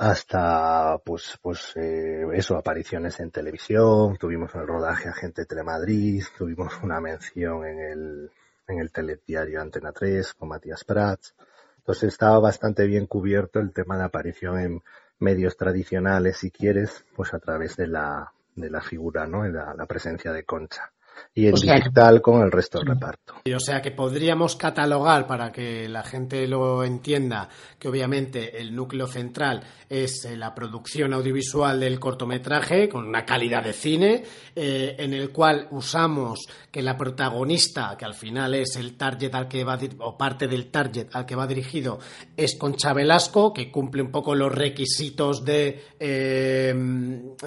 hasta 0.00 0.96
pues 1.04 1.38
pues 1.42 1.74
eh, 1.76 2.24
eso 2.32 2.56
apariciones 2.56 3.20
en 3.20 3.30
televisión 3.30 4.16
tuvimos 4.16 4.54
el 4.54 4.66
rodaje 4.66 5.10
Agente 5.10 5.44
Telemadrid 5.44 6.24
tuvimos 6.38 6.72
una 6.82 7.02
mención 7.02 7.66
en 7.66 7.80
el 7.80 8.30
en 8.66 8.78
el 8.78 8.90
telediario 8.92 9.60
Antena 9.60 9.92
3 9.92 10.32
con 10.34 10.48
Matías 10.48 10.84
Prats. 10.84 11.34
Entonces 11.76 12.14
estaba 12.14 12.38
bastante 12.38 12.86
bien 12.86 13.06
cubierto 13.06 13.60
el 13.60 13.74
tema 13.74 13.98
de 13.98 14.04
aparición 14.04 14.58
en 14.58 14.82
medios 15.18 15.58
tradicionales 15.58 16.38
si 16.38 16.50
quieres 16.50 17.04
pues 17.14 17.34
a 17.34 17.38
través 17.38 17.76
de 17.76 17.88
la 17.88 18.32
de 18.56 18.70
la 18.70 18.80
figura 18.80 19.26
no 19.26 19.44
la, 19.44 19.74
la 19.74 19.84
presencia 19.84 20.32
de 20.32 20.44
Concha 20.44 20.90
y 21.34 21.46
en 21.46 21.54
digital 21.54 22.20
con 22.20 22.42
el 22.42 22.50
resto 22.50 22.78
del 22.78 22.88
reparto. 22.88 23.34
O 23.54 23.60
sea 23.60 23.80
que 23.80 23.90
podríamos 23.90 24.56
catalogar 24.56 25.26
para 25.26 25.52
que 25.52 25.88
la 25.88 26.02
gente 26.02 26.46
lo 26.48 26.82
entienda 26.84 27.48
que 27.78 27.88
obviamente 27.88 28.60
el 28.60 28.74
núcleo 28.74 29.06
central 29.06 29.62
es 29.88 30.24
eh, 30.24 30.36
la 30.36 30.54
producción 30.54 31.12
audiovisual 31.12 31.80
del 31.80 32.00
cortometraje 32.00 32.88
con 32.88 33.06
una 33.06 33.24
calidad 33.24 33.64
de 33.64 33.72
cine 33.72 34.24
eh, 34.54 34.96
en 34.98 35.14
el 35.14 35.30
cual 35.30 35.68
usamos 35.70 36.46
que 36.70 36.82
la 36.82 36.96
protagonista 36.96 37.96
que 37.98 38.04
al 38.04 38.14
final 38.14 38.54
es 38.54 38.76
el 38.76 38.96
target 38.96 39.34
al 39.34 39.48
que 39.48 39.64
va 39.64 39.78
o 39.98 40.16
parte 40.16 40.48
del 40.48 40.70
target 40.70 41.08
al 41.12 41.26
que 41.26 41.36
va 41.36 41.46
dirigido 41.46 41.98
es 42.36 42.56
Concha 42.56 42.92
Velasco 42.92 43.52
que 43.52 43.70
cumple 43.70 44.02
un 44.02 44.10
poco 44.10 44.34
los 44.34 44.52
requisitos 44.52 45.44
de, 45.44 45.82
eh, 45.98 46.74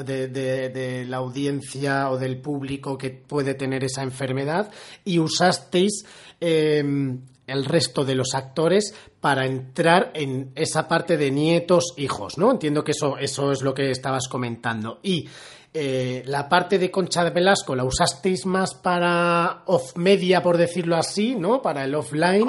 de, 0.05 0.27
de 0.27 1.05
la 1.05 1.17
audiencia 1.17 2.09
o 2.09 2.17
del 2.17 2.37
público 2.37 2.97
que 2.97 3.09
puede 3.11 3.53
tener 3.53 3.62
tener 3.63 3.85
esa 3.85 4.03
enfermedad 4.03 4.69
y 5.05 5.19
usasteis 5.19 6.05
em, 6.41 7.21
el 7.47 7.63
resto 7.63 8.03
de 8.03 8.13
los 8.13 8.33
actores 8.33 8.93
para 9.21 9.45
entrar 9.45 10.11
en 10.15 10.51
esa 10.55 10.85
parte 10.85 11.15
de 11.15 11.31
nietos, 11.31 11.93
hijos, 11.95 12.37
¿no? 12.37 12.51
Entiendo 12.51 12.83
que 12.83 12.91
eso, 12.91 13.17
eso 13.17 13.53
es 13.53 13.61
lo 13.61 13.73
que 13.73 13.89
estabas 13.89 14.27
comentando. 14.27 14.99
Y 15.01 15.29
eh, 15.75 16.23
la 16.27 16.47
parte 16.47 16.77
de 16.77 16.91
Concha 16.91 17.23
de 17.23 17.31
Velasco 17.31 17.75
la 17.75 17.83
usasteis 17.83 18.45
más 18.45 18.75
para 18.75 19.63
off 19.65 19.97
media, 19.97 20.43
por 20.43 20.55
decirlo 20.57 20.95
así, 20.95 21.35
¿no? 21.35 21.63
Para 21.63 21.83
el 21.83 21.95
offline, 21.95 22.45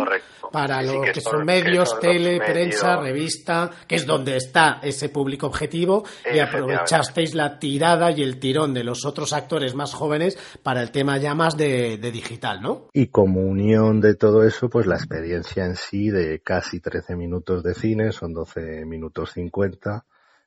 para 0.52 0.82
lo 0.82 1.00
que, 1.00 1.22
son, 1.22 1.44
medios, 1.46 1.98
tele, 2.00 2.38
prensa, 2.38 2.96
revista, 2.96 3.70
que 3.88 3.96
es 3.96 4.04
donde 4.04 4.36
está 4.36 4.78
ese 4.82 5.08
público 5.08 5.46
objetivo, 5.46 6.04
y 6.32 6.38
aprovechasteis 6.38 7.34
la 7.34 7.58
tirada 7.58 8.10
y 8.10 8.22
el 8.22 8.38
tirón 8.38 8.74
de 8.74 8.84
los 8.84 9.06
otros 9.06 9.32
actores 9.32 9.74
más 9.74 9.94
jóvenes 9.94 10.38
para 10.62 10.82
el 10.82 10.90
tema 10.90 11.16
ya 11.16 11.34
más 11.34 11.56
de, 11.56 11.96
de 11.96 12.12
digital, 12.12 12.60
¿no? 12.60 12.88
Y 12.92 13.06
como 13.06 13.40
unión 13.40 14.02
de 14.02 14.16
todo 14.16 14.44
eso, 14.44 14.68
pues 14.68 14.86
la 14.86 14.96
experiencia 14.96 15.64
en 15.64 15.76
sí 15.76 16.10
de 16.10 16.40
casi 16.40 16.80
13 16.80 17.16
minutos 17.16 17.62
de 17.62 17.74
cine, 17.74 18.12
son 18.12 18.34
12 18.34 18.84
minutos 18.84 19.32
50 19.32 20.04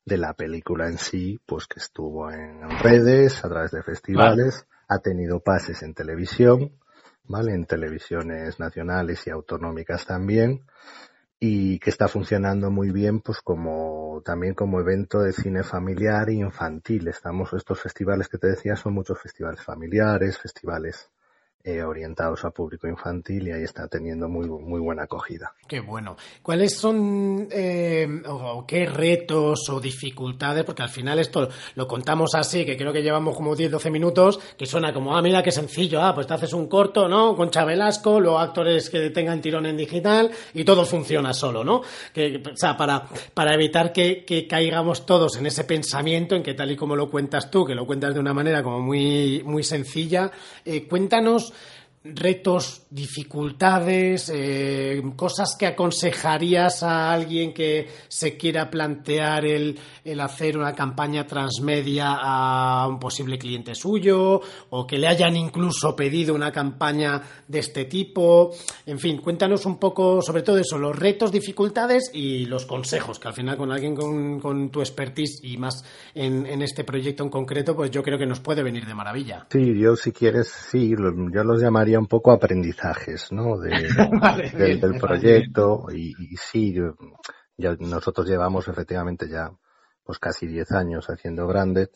de 0.07 0.17
la 0.17 0.33
película 0.33 0.87
en 0.87 0.97
sí, 0.97 1.37
pues 1.45 1.67
que 1.67 1.81
estuvo 1.81 2.31
en 2.31 2.61
redes, 2.79 3.43
a 3.43 3.49
través 3.49 3.71
de 3.71 3.83
festivales, 3.83 4.65
ha 4.87 4.99
tenido 4.99 5.41
pases 5.41 5.83
en 5.83 5.93
televisión, 5.93 6.71
¿vale? 7.25 7.53
En 7.53 7.65
televisiones 7.65 8.57
nacionales 8.57 9.27
y 9.27 9.31
autonómicas 9.31 10.05
también, 10.05 10.65
y 11.41 11.79
que 11.79 11.89
está 11.89 12.07
funcionando 12.07 12.71
muy 12.71 12.91
bien, 12.91 13.19
pues 13.19 13.39
como, 13.41 14.21
también 14.23 14.53
como 14.53 14.79
evento 14.79 15.19
de 15.19 15.33
cine 15.33 15.61
familiar 15.63 16.29
e 16.29 16.35
infantil. 16.35 17.09
Estamos, 17.09 17.51
estos 17.51 17.81
festivales 17.81 18.29
que 18.29 18.37
te 18.37 18.47
decía 18.47 18.77
son 18.77 18.93
muchos 18.93 19.21
festivales 19.21 19.61
familiares, 19.61 20.37
festivales 20.37 21.09
eh, 21.67 21.83
orientados 21.83 22.45
a 22.45 22.51
público 22.51 22.88
infantil 22.88 23.50
y 23.50 23.51
ahí 23.51 23.63
está 23.63 23.89
teniendo 23.89 24.29
muy, 24.29 24.47
muy 24.47 24.79
buena 24.79 25.03
acogida. 25.03 25.53
Qué 25.67 25.81
bueno. 25.81 26.15
¿Cuáles 26.41 26.77
son 26.77 27.50
eh, 27.51 28.07
o 28.25 28.65
qué 28.65 28.86
retos 28.86 29.67
o 29.67 29.81
dificultades? 29.81 30.63
Porque 30.63 30.83
al 30.83 30.89
final 30.89 31.19
esto 31.19 31.50
lo 31.75 31.86
contamos 31.86 32.36
así, 32.36 32.65
que 32.65 32.77
creo 32.77 32.93
que 32.93 33.03
llevamos 33.03 33.36
como 33.36 33.53
10, 33.53 33.69
12 33.69 33.91
minutos, 33.91 34.39
que 34.57 34.65
suena 34.65 34.93
como, 34.93 35.17
ah, 35.17 35.21
mira 35.21 35.43
qué 35.43 35.51
sencillo, 35.51 36.01
ah, 36.01 36.15
pues 36.15 36.25
te 36.25 36.36
haces 36.36 36.53
un 36.53 36.69
corto, 36.69 37.09
¿no? 37.09 37.36
Con 37.36 37.50
Chabelasco, 37.50 38.21
luego 38.21 38.39
actores 38.39 38.89
que 38.89 39.09
tengan 39.09 39.41
tirón 39.41 39.65
en 39.65 39.75
digital 39.75 40.31
y 40.53 40.63
todo 40.63 40.86
funciona 40.86 41.33
solo, 41.33 41.65
¿no? 41.65 41.81
Que, 42.13 42.41
o 42.50 42.55
sea, 42.55 42.77
para, 42.77 43.09
para 43.33 43.53
evitar 43.53 43.91
que, 43.91 44.24
que 44.24 44.47
caigamos 44.47 45.05
todos 45.05 45.36
en 45.36 45.45
ese 45.45 45.65
pensamiento 45.65 46.33
en 46.33 46.43
que 46.43 46.53
tal 46.53 46.71
y 46.71 46.77
como 46.77 46.95
lo 46.95 47.09
cuentas 47.09 47.51
tú, 47.51 47.65
que 47.65 47.75
lo 47.75 47.86
cuentas 47.86 48.13
de 48.13 48.21
una 48.21 48.33
manera 48.33 48.63
como 48.63 48.79
muy, 48.79 49.43
muy 49.43 49.63
sencilla, 49.63 50.31
eh, 50.63 50.88
cuéntanos 50.88 51.51
retos, 52.15 52.83
dificultades, 52.89 54.31
eh, 54.33 55.01
cosas 55.15 55.55
que 55.57 55.67
aconsejarías 55.67 56.83
a 56.83 57.11
alguien 57.11 57.53
que 57.53 57.87
se 58.07 58.37
quiera 58.37 58.69
plantear 58.69 59.45
el, 59.45 59.77
el, 60.03 60.19
hacer 60.19 60.57
una 60.57 60.73
campaña 60.73 61.25
transmedia 61.25 62.17
a 62.19 62.87
un 62.87 62.99
posible 62.99 63.37
cliente 63.37 63.75
suyo 63.75 64.41
o 64.69 64.87
que 64.87 64.97
le 64.97 65.07
hayan 65.07 65.35
incluso 65.35 65.95
pedido 65.95 66.33
una 66.33 66.51
campaña 66.51 67.21
de 67.47 67.59
este 67.59 67.85
tipo. 67.85 68.51
En 68.85 68.99
fin, 68.99 69.17
cuéntanos 69.17 69.65
un 69.65 69.77
poco 69.77 70.21
sobre 70.21 70.41
todo 70.41 70.57
eso, 70.57 70.77
los 70.77 70.97
retos, 70.97 71.31
dificultades 71.31 72.11
y 72.13 72.45
los 72.45 72.65
consejos, 72.65 73.19
que 73.19 73.27
al 73.27 73.33
final 73.33 73.57
con 73.57 73.71
alguien 73.71 73.95
con, 73.95 74.39
con 74.39 74.69
tu 74.69 74.79
expertise 74.79 75.39
y 75.43 75.57
más 75.57 75.83
en, 76.13 76.45
en, 76.45 76.61
este 76.61 76.83
proyecto 76.83 77.23
en 77.23 77.29
concreto, 77.29 77.75
pues 77.75 77.91
yo 77.91 78.03
creo 78.03 78.17
que 78.17 78.25
nos 78.25 78.39
puede 78.39 78.63
venir 78.63 78.85
de 78.85 78.93
maravilla. 78.93 79.47
Sí, 79.49 79.77
yo 79.77 79.95
si 79.95 80.11
quieres, 80.11 80.47
sí, 80.47 80.89
yo 80.89 81.43
los 81.43 81.61
llamaría 81.61 81.96
un 81.99 82.07
poco 82.07 82.31
aprendizajes, 82.31 83.31
¿no? 83.31 83.57
De, 83.57 83.69
del, 84.79 84.99
proyecto 84.99 85.87
y, 85.91 86.13
sí, 86.37 86.75
ya 87.57 87.75
nosotros 87.79 88.27
llevamos 88.27 88.67
efectivamente 88.67 89.27
ya 89.29 89.51
pues 90.03 90.19
casi 90.19 90.47
10 90.47 90.71
años 90.71 91.07
haciendo 91.07 91.47
Branded 91.47 91.89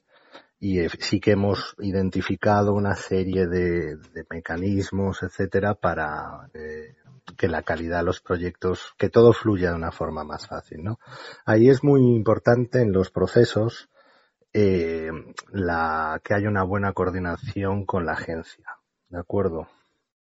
y 0.60 0.79
eh, 0.79 0.89
sí 1.00 1.20
que 1.20 1.31
hemos 1.31 1.75
identificado 1.79 2.74
una 2.74 2.96
serie 2.96 3.48
de, 3.48 3.98
mecanismos, 4.29 5.24
etcétera, 5.24 5.74
para 5.74 6.50
eh, 6.53 6.96
que 7.36 7.48
la 7.48 7.63
calidad 7.63 8.00
de 8.00 8.05
los 8.05 8.22
proyectos, 8.22 8.93
que 8.98 9.10
todo 9.10 9.34
fluya 9.34 9.72
de 9.72 9.75
una 9.75 9.91
forma 9.91 10.24
más 10.24 10.48
fácil, 10.48 10.84
¿no? 10.84 11.00
Ahí 11.46 11.70
es 11.70 11.84
muy 11.84 12.01
importante 12.01 12.81
en 12.81 12.91
los 12.91 13.10
procesos 13.10 13.89
eh, 14.53 15.10
la 15.51 16.22
que 16.24 16.34
haya 16.34 16.50
una 16.50 16.63
buena 16.63 16.93
coordinación 16.93 17.86
con 17.86 18.05
la 18.05 18.13
agencia, 18.13 18.65
¿de 19.10 19.20
acuerdo? 19.20 19.67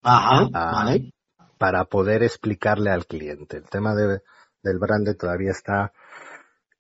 Ajá, 0.03 0.47
vale. 0.51 1.13
Para 1.57 1.85
poder 1.85 2.23
explicarle 2.23 2.89
al 2.89 3.05
cliente. 3.05 3.57
El 3.57 3.69
tema 3.69 3.93
de, 3.93 4.21
del 4.63 4.79
brand 4.79 5.15
todavía 5.15 5.51
está 5.51 5.91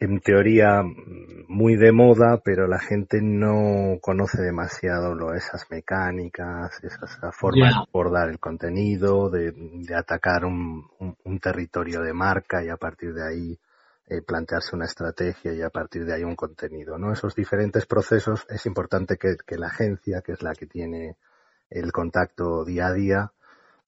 en 0.01 0.19
teoría 0.19 0.81
muy 1.47 1.75
de 1.75 1.91
moda, 1.91 2.41
pero 2.43 2.67
la 2.67 2.79
gente 2.79 3.21
no 3.21 3.99
conoce 4.01 4.41
demasiado 4.41 5.13
lo, 5.13 5.35
esas 5.35 5.69
mecánicas, 5.69 6.83
esas 6.83 7.19
formas 7.35 7.71
de 7.71 7.83
abordar 7.87 8.29
el 8.29 8.39
contenido, 8.39 9.29
de, 9.29 9.51
de 9.51 9.95
atacar 9.95 10.43
un, 10.45 10.87
un, 11.23 11.39
territorio 11.39 12.01
de 12.01 12.13
marca 12.13 12.63
y 12.63 12.69
a 12.69 12.77
partir 12.77 13.13
de 13.13 13.27
ahí 13.27 13.59
eh, 14.07 14.23
plantearse 14.23 14.75
una 14.75 14.85
estrategia 14.85 15.53
y 15.53 15.61
a 15.61 15.69
partir 15.69 16.03
de 16.03 16.15
ahí 16.15 16.23
un 16.23 16.35
contenido. 16.35 16.97
¿no? 16.97 17.13
Esos 17.13 17.35
diferentes 17.35 17.85
procesos 17.85 18.47
es 18.49 18.65
importante 18.65 19.17
que, 19.17 19.35
que 19.45 19.57
la 19.57 19.67
agencia, 19.67 20.21
que 20.21 20.31
es 20.31 20.41
la 20.41 20.55
que 20.55 20.65
tiene 20.65 21.17
el 21.71 21.91
contacto 21.91 22.65
día 22.65 22.87
a 22.87 22.93
día, 22.93 23.31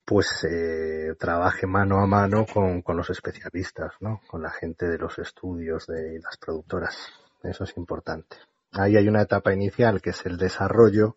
pues 0.04 0.46
eh, 0.50 1.14
trabaje 1.18 1.66
mano 1.66 2.00
a 2.00 2.06
mano 2.06 2.46
con, 2.52 2.82
con, 2.82 2.96
los 2.96 3.10
especialistas, 3.10 3.92
¿no? 4.00 4.20
Con 4.26 4.42
la 4.42 4.50
gente 4.50 4.86
de 4.88 4.98
los 4.98 5.18
estudios 5.18 5.86
de 5.86 6.18
las 6.20 6.36
productoras. 6.36 6.96
Eso 7.42 7.64
es 7.64 7.76
importante. 7.76 8.36
Ahí 8.72 8.96
hay 8.96 9.08
una 9.08 9.22
etapa 9.22 9.52
inicial 9.52 10.02
que 10.02 10.10
es 10.10 10.26
el 10.26 10.36
desarrollo, 10.36 11.16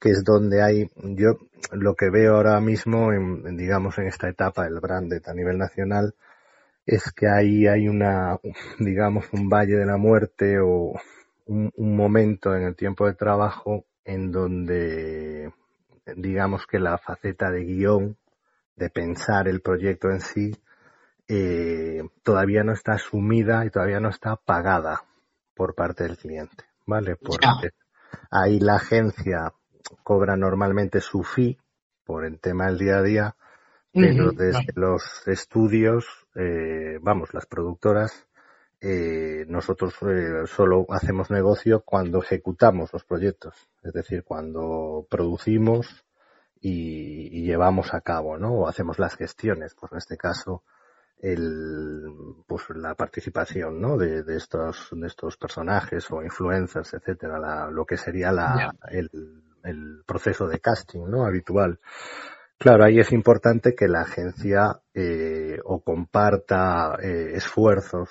que 0.00 0.10
es 0.10 0.24
donde 0.24 0.62
hay, 0.62 0.90
yo 0.96 1.38
lo 1.72 1.94
que 1.94 2.10
veo 2.10 2.36
ahora 2.36 2.60
mismo, 2.60 3.12
en, 3.12 3.56
digamos, 3.56 3.98
en 3.98 4.06
esta 4.06 4.28
etapa 4.28 4.64
del 4.64 4.80
branded 4.80 5.22
a 5.26 5.34
nivel 5.34 5.58
nacional, 5.58 6.14
es 6.86 7.12
que 7.12 7.28
ahí 7.28 7.66
hay 7.66 7.88
una, 7.88 8.38
digamos, 8.78 9.26
un 9.32 9.48
valle 9.48 9.76
de 9.76 9.86
la 9.86 9.96
muerte 9.96 10.58
o 10.60 10.94
un, 11.46 11.72
un 11.76 11.96
momento 11.96 12.54
en 12.54 12.62
el 12.62 12.76
tiempo 12.76 13.06
de 13.06 13.14
trabajo 13.14 13.84
en 14.04 14.32
donde 14.32 15.52
digamos 16.16 16.66
que 16.66 16.78
la 16.78 16.98
faceta 16.98 17.50
de 17.50 17.64
guion, 17.64 18.16
de 18.76 18.90
pensar 18.90 19.48
el 19.48 19.60
proyecto 19.60 20.10
en 20.10 20.20
sí, 20.20 20.56
eh, 21.26 22.02
todavía 22.22 22.64
no 22.64 22.72
está 22.72 22.92
asumida 22.92 23.64
y 23.66 23.70
todavía 23.70 24.00
no 24.00 24.08
está 24.08 24.36
pagada 24.36 25.02
por 25.54 25.74
parte 25.74 26.04
del 26.04 26.16
cliente, 26.16 26.64
¿vale? 26.86 27.16
Porque 27.16 27.70
ahí 28.30 28.60
la 28.60 28.76
agencia 28.76 29.52
cobra 30.02 30.36
normalmente 30.36 31.00
su 31.00 31.22
fee 31.22 31.58
por 32.04 32.24
el 32.24 32.40
tema 32.40 32.66
del 32.66 32.78
día 32.78 32.98
a 32.98 33.02
día, 33.02 33.36
pero 33.92 34.32
desde 34.32 34.72
los 34.74 35.26
estudios, 35.26 36.06
eh, 36.34 36.98
vamos, 37.02 37.34
las 37.34 37.46
productoras, 37.46 38.28
eh, 38.80 39.44
nosotros 39.48 39.94
eh, 40.02 40.46
solo 40.46 40.86
hacemos 40.90 41.30
negocio 41.30 41.82
cuando 41.84 42.22
ejecutamos 42.22 42.92
los 42.92 43.04
proyectos, 43.04 43.54
es 43.82 43.92
decir, 43.92 44.22
cuando 44.24 45.06
producimos 45.10 46.04
y, 46.60 47.42
llevamos 47.42 47.94
a 47.94 48.00
cabo, 48.00 48.38
¿no? 48.38 48.52
O 48.52 48.68
hacemos 48.68 48.98
las 48.98 49.16
gestiones, 49.16 49.74
pues 49.74 49.92
en 49.92 49.98
este 49.98 50.16
caso, 50.16 50.62
el, 51.18 52.04
pues 52.46 52.64
la 52.70 52.94
participación, 52.94 53.80
¿no? 53.80 53.96
De, 53.96 54.22
de 54.22 54.36
estos, 54.36 54.88
de 54.92 55.06
estos 55.06 55.36
personajes 55.36 56.10
o 56.10 56.22
influencers, 56.22 56.94
etcétera, 56.94 57.38
la, 57.38 57.70
lo 57.70 57.84
que 57.86 57.96
sería 57.96 58.32
la, 58.32 58.74
el, 58.90 59.10
el 59.64 60.02
proceso 60.06 60.46
de 60.46 60.60
casting, 60.60 61.04
¿no? 61.08 61.24
Habitual. 61.24 61.80
Claro, 62.58 62.84
ahí 62.84 62.98
es 62.98 63.12
importante 63.12 63.74
que 63.74 63.86
la 63.86 64.00
agencia 64.00 64.80
eh, 64.92 65.60
o 65.64 65.80
comparta 65.80 66.98
eh, 67.00 67.32
esfuerzos 67.34 68.10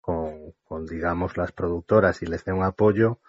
con, 0.00 0.54
con, 0.64 0.86
digamos, 0.86 1.36
las 1.36 1.52
productoras 1.52 2.22
y 2.22 2.26
les 2.26 2.44
dé 2.44 2.52
un 2.52 2.64
apoyo 2.64 3.20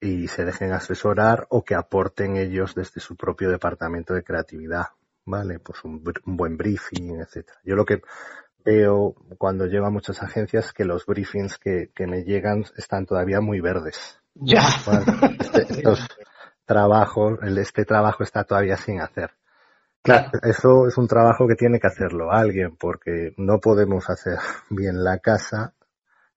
y 0.00 0.28
se 0.28 0.44
dejen 0.44 0.72
asesorar 0.72 1.46
o 1.50 1.64
que 1.64 1.74
aporten 1.74 2.36
ellos 2.36 2.74
desde 2.74 3.00
su 3.00 3.16
propio 3.16 3.50
departamento 3.50 4.14
de 4.14 4.22
creatividad, 4.22 4.86
¿vale? 5.24 5.58
Pues 5.58 5.82
un, 5.84 6.02
buen 6.24 6.56
briefing, 6.56 7.20
etcétera. 7.20 7.58
Yo 7.64 7.74
lo 7.76 7.84
que 7.84 8.02
veo 8.64 9.14
cuando 9.38 9.66
llego 9.66 9.86
a 9.86 9.90
muchas 9.90 10.22
agencias 10.22 10.72
que 10.72 10.84
los 10.84 11.06
briefings 11.06 11.58
que, 11.58 11.90
que 11.94 12.06
me 12.06 12.24
llegan 12.24 12.64
están 12.76 13.06
todavía 13.06 13.40
muy 13.40 13.60
verdes. 13.60 14.20
Ya. 14.34 14.68
Este, 15.40 15.62
estos 15.72 16.06
trabajos, 16.64 17.38
este 17.42 17.84
trabajo 17.84 18.22
está 18.22 18.44
todavía 18.44 18.76
sin 18.76 19.00
hacer. 19.00 19.30
Claro, 20.02 20.30
eso 20.42 20.86
es 20.86 20.96
un 20.98 21.08
trabajo 21.08 21.48
que 21.48 21.56
tiene 21.56 21.80
que 21.80 21.88
hacerlo 21.88 22.30
alguien 22.30 22.76
porque 22.76 23.34
no 23.38 23.58
podemos 23.58 24.08
hacer 24.08 24.38
bien 24.70 25.02
la 25.02 25.18
casa 25.18 25.74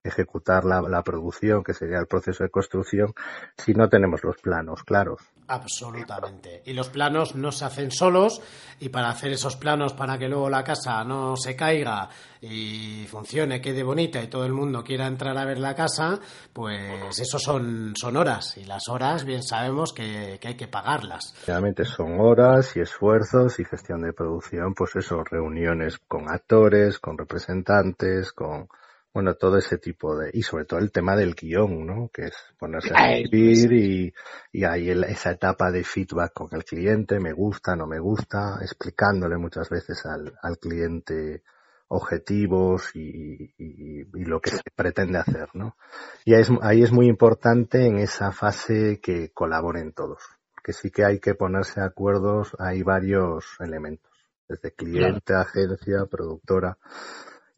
ejecutar 0.02 0.64
la, 0.64 0.80
la, 0.82 1.02
producción, 1.02 1.62
que 1.62 1.74
sería 1.74 1.98
el 1.98 2.06
proceso 2.06 2.42
de 2.44 2.50
construcción, 2.50 3.12
si 3.56 3.74
no 3.74 3.88
tenemos 3.88 4.24
los 4.24 4.36
planos 4.36 4.82
claros. 4.82 5.20
Absolutamente. 5.48 6.62
Y 6.64 6.74
los 6.74 6.88
planos 6.90 7.34
no 7.34 7.50
se 7.50 7.64
hacen 7.64 7.90
solos 7.90 8.40
y 8.78 8.88
para 8.88 9.10
hacer 9.10 9.32
esos 9.32 9.56
planos 9.56 9.94
para 9.94 10.16
que 10.16 10.28
luego 10.28 10.48
la 10.48 10.62
casa 10.62 11.02
no 11.02 11.36
se 11.36 11.56
caiga 11.56 12.08
y 12.40 13.04
funcione, 13.08 13.60
quede 13.60 13.82
bonita 13.82 14.22
y 14.22 14.28
todo 14.28 14.46
el 14.46 14.52
mundo 14.52 14.84
quiera 14.84 15.08
entrar 15.08 15.36
a 15.36 15.44
ver 15.44 15.58
la 15.58 15.74
casa, 15.74 16.20
pues 16.52 17.18
eso 17.18 17.38
son, 17.38 17.94
son 17.96 18.16
horas 18.16 18.56
y 18.56 18.64
las 18.64 18.88
horas 18.88 19.24
bien 19.24 19.42
sabemos 19.42 19.92
que, 19.92 20.38
que 20.40 20.48
hay 20.48 20.56
que 20.56 20.68
pagarlas. 20.68 21.34
Realmente 21.46 21.84
son 21.84 22.20
horas 22.20 22.76
y 22.76 22.80
esfuerzos 22.80 23.58
y 23.58 23.64
gestión 23.64 24.02
de 24.02 24.12
producción, 24.12 24.72
pues 24.72 24.94
eso, 24.94 25.24
reuniones 25.24 25.98
con 25.98 26.30
actores, 26.30 27.00
con 27.00 27.18
representantes, 27.18 28.32
con 28.32 28.68
bueno, 29.12 29.34
todo 29.34 29.56
ese 29.58 29.78
tipo 29.78 30.16
de, 30.16 30.30
y 30.32 30.42
sobre 30.42 30.64
todo 30.64 30.78
el 30.78 30.92
tema 30.92 31.16
del 31.16 31.34
guion, 31.34 31.84
¿no? 31.84 32.10
Que 32.12 32.26
es 32.26 32.34
ponerse 32.58 32.90
a 32.94 33.16
escribir 33.16 33.72
y, 33.72 34.14
y 34.52 34.64
hay 34.64 34.90
esa 34.90 35.32
etapa 35.32 35.72
de 35.72 35.82
feedback 35.82 36.32
con 36.32 36.48
el 36.52 36.64
cliente, 36.64 37.18
me 37.18 37.32
gusta, 37.32 37.74
no 37.74 37.86
me 37.86 37.98
gusta, 37.98 38.58
explicándole 38.62 39.36
muchas 39.36 39.68
veces 39.68 40.06
al, 40.06 40.32
al 40.42 40.58
cliente 40.58 41.42
objetivos 41.88 42.94
y, 42.94 43.52
y, 43.58 44.02
y, 44.02 44.24
lo 44.24 44.40
que 44.40 44.50
se 44.50 44.62
pretende 44.76 45.18
hacer, 45.18 45.48
¿no? 45.54 45.76
Y 46.24 46.34
ahí 46.34 46.42
es, 46.42 46.50
ahí 46.62 46.82
es 46.84 46.92
muy 46.92 47.08
importante 47.08 47.84
en 47.84 47.98
esa 47.98 48.30
fase 48.30 49.00
que 49.02 49.30
colaboren 49.32 49.92
todos, 49.92 50.22
que 50.62 50.72
sí 50.72 50.92
que 50.92 51.04
hay 51.04 51.18
que 51.18 51.34
ponerse 51.34 51.80
de 51.80 51.86
acuerdo, 51.86 52.44
hay 52.60 52.84
varios 52.84 53.44
elementos, 53.58 54.08
desde 54.48 54.72
cliente, 54.72 55.34
agencia, 55.34 56.06
productora, 56.08 56.78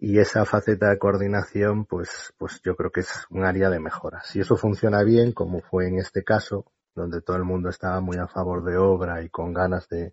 y 0.03 0.19
esa 0.19 0.45
faceta 0.45 0.91
de 0.91 0.99
coordinación, 0.99 1.85
pues, 1.85 2.35
pues 2.37 2.61
yo 2.65 2.75
creo 2.75 2.91
que 2.91 3.03
es 3.03 3.25
un 3.31 3.45
área 3.45 3.71
de 3.71 3.79
mejora. 3.79 4.21
Si 4.25 4.41
eso 4.41 4.57
funciona 4.57 5.05
bien, 5.05 5.31
como 5.31 5.61
fue 5.61 5.87
en 5.87 6.01
este 6.01 6.25
caso, 6.25 6.67
donde 6.93 7.21
todo 7.21 7.37
el 7.37 7.45
mundo 7.45 7.69
estaba 7.69 8.01
muy 8.01 8.17
a 8.17 8.27
favor 8.27 8.65
de 8.65 8.77
obra 8.77 9.23
y 9.23 9.29
con 9.29 9.55
ganas 9.55 9.89
de, 9.89 10.13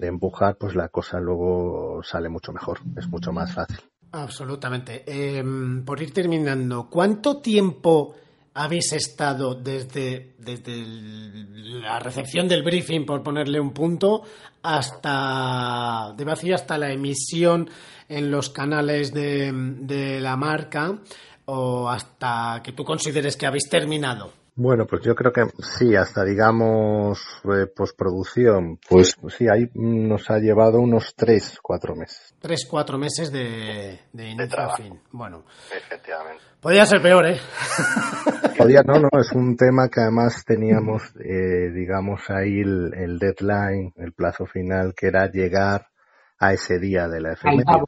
empujar, 0.00 0.56
pues 0.56 0.74
la 0.74 0.88
cosa 0.88 1.20
luego 1.20 2.02
sale 2.02 2.28
mucho 2.28 2.52
mejor, 2.52 2.80
es 2.96 3.06
mucho 3.06 3.32
más 3.32 3.54
fácil. 3.54 3.78
Absolutamente. 4.10 5.04
Em, 5.06 5.84
por 5.84 6.02
ir 6.02 6.12
terminando, 6.12 6.88
¿cuánto 6.90 7.40
tiempo 7.40 8.16
habéis 8.54 8.92
estado 8.92 9.54
desde, 9.54 10.34
desde 10.38 10.84
la 10.84 11.98
recepción 12.00 12.48
del 12.48 12.62
briefing, 12.62 13.06
por 13.06 13.22
ponerle 13.22 13.60
un 13.60 13.72
punto, 13.72 14.22
hasta, 14.62 16.12
debo 16.16 16.30
decir, 16.30 16.54
hasta 16.54 16.76
la 16.76 16.92
emisión 16.92 17.70
en 18.12 18.30
los 18.30 18.50
canales 18.50 19.12
de, 19.12 19.50
de 19.52 20.20
la 20.20 20.36
marca 20.36 20.98
o 21.46 21.88
hasta 21.88 22.60
que 22.62 22.72
tú 22.72 22.84
consideres 22.84 23.36
que 23.36 23.46
habéis 23.46 23.68
terminado? 23.68 24.32
Bueno, 24.54 24.86
pues 24.86 25.02
yo 25.02 25.14
creo 25.14 25.32
que 25.32 25.46
sí, 25.60 25.96
hasta 25.96 26.24
digamos 26.24 27.18
eh, 27.44 27.66
postproducción, 27.74 28.78
pues 28.86 29.16
sí, 29.38 29.46
ahí 29.48 29.70
nos 29.72 30.30
ha 30.30 30.38
llevado 30.38 30.78
unos 30.78 31.14
tres, 31.16 31.58
cuatro 31.62 31.96
meses. 31.96 32.34
Tres, 32.38 32.66
cuatro 32.70 32.98
meses 32.98 33.32
de, 33.32 34.00
de 34.12 34.28
inicio 34.28 34.60
a 34.60 34.76
fin. 34.76 35.00
Bueno. 35.10 35.44
Efectivamente. 35.74 36.42
Podría 36.60 36.84
ser 36.84 37.00
peor, 37.00 37.26
¿eh? 37.28 37.40
Podría, 38.58 38.82
no, 38.82 39.00
no, 39.00 39.08
es 39.18 39.32
un 39.32 39.56
tema 39.56 39.88
que 39.88 40.02
además 40.02 40.44
teníamos, 40.44 41.02
eh, 41.16 41.70
digamos, 41.74 42.20
ahí 42.28 42.60
el, 42.60 42.92
el 42.94 43.18
deadline, 43.18 43.94
el 43.96 44.12
plazo 44.12 44.44
final, 44.44 44.92
que 44.94 45.06
era 45.06 45.30
llegar 45.30 45.86
a 46.42 46.52
ese 46.52 46.80
día 46.80 47.06
de 47.06 47.20
la 47.20 47.34
efeméride 47.34 47.84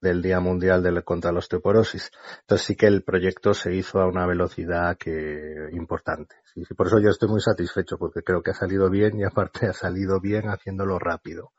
del 0.00 0.20
Día 0.20 0.40
Mundial 0.40 0.82
de, 0.82 1.04
contra 1.04 1.30
la 1.30 1.38
Osteoporosis. 1.38 2.10
Entonces 2.40 2.66
sí 2.66 2.74
que 2.74 2.88
el 2.88 3.04
proyecto 3.04 3.54
se 3.54 3.72
hizo 3.72 4.00
a 4.00 4.08
una 4.08 4.26
velocidad 4.26 4.96
que 4.98 5.68
importante. 5.70 6.34
Sí, 6.52 6.64
sí, 6.64 6.74
por 6.74 6.88
eso 6.88 6.98
yo 6.98 7.10
estoy 7.10 7.28
muy 7.28 7.40
satisfecho 7.40 7.96
porque 7.96 8.22
creo 8.24 8.42
que 8.42 8.50
ha 8.50 8.54
salido 8.54 8.90
bien 8.90 9.20
y 9.20 9.22
aparte 9.22 9.68
ha 9.68 9.72
salido 9.72 10.20
bien 10.20 10.48
haciéndolo 10.48 10.98
rápido. 10.98 11.52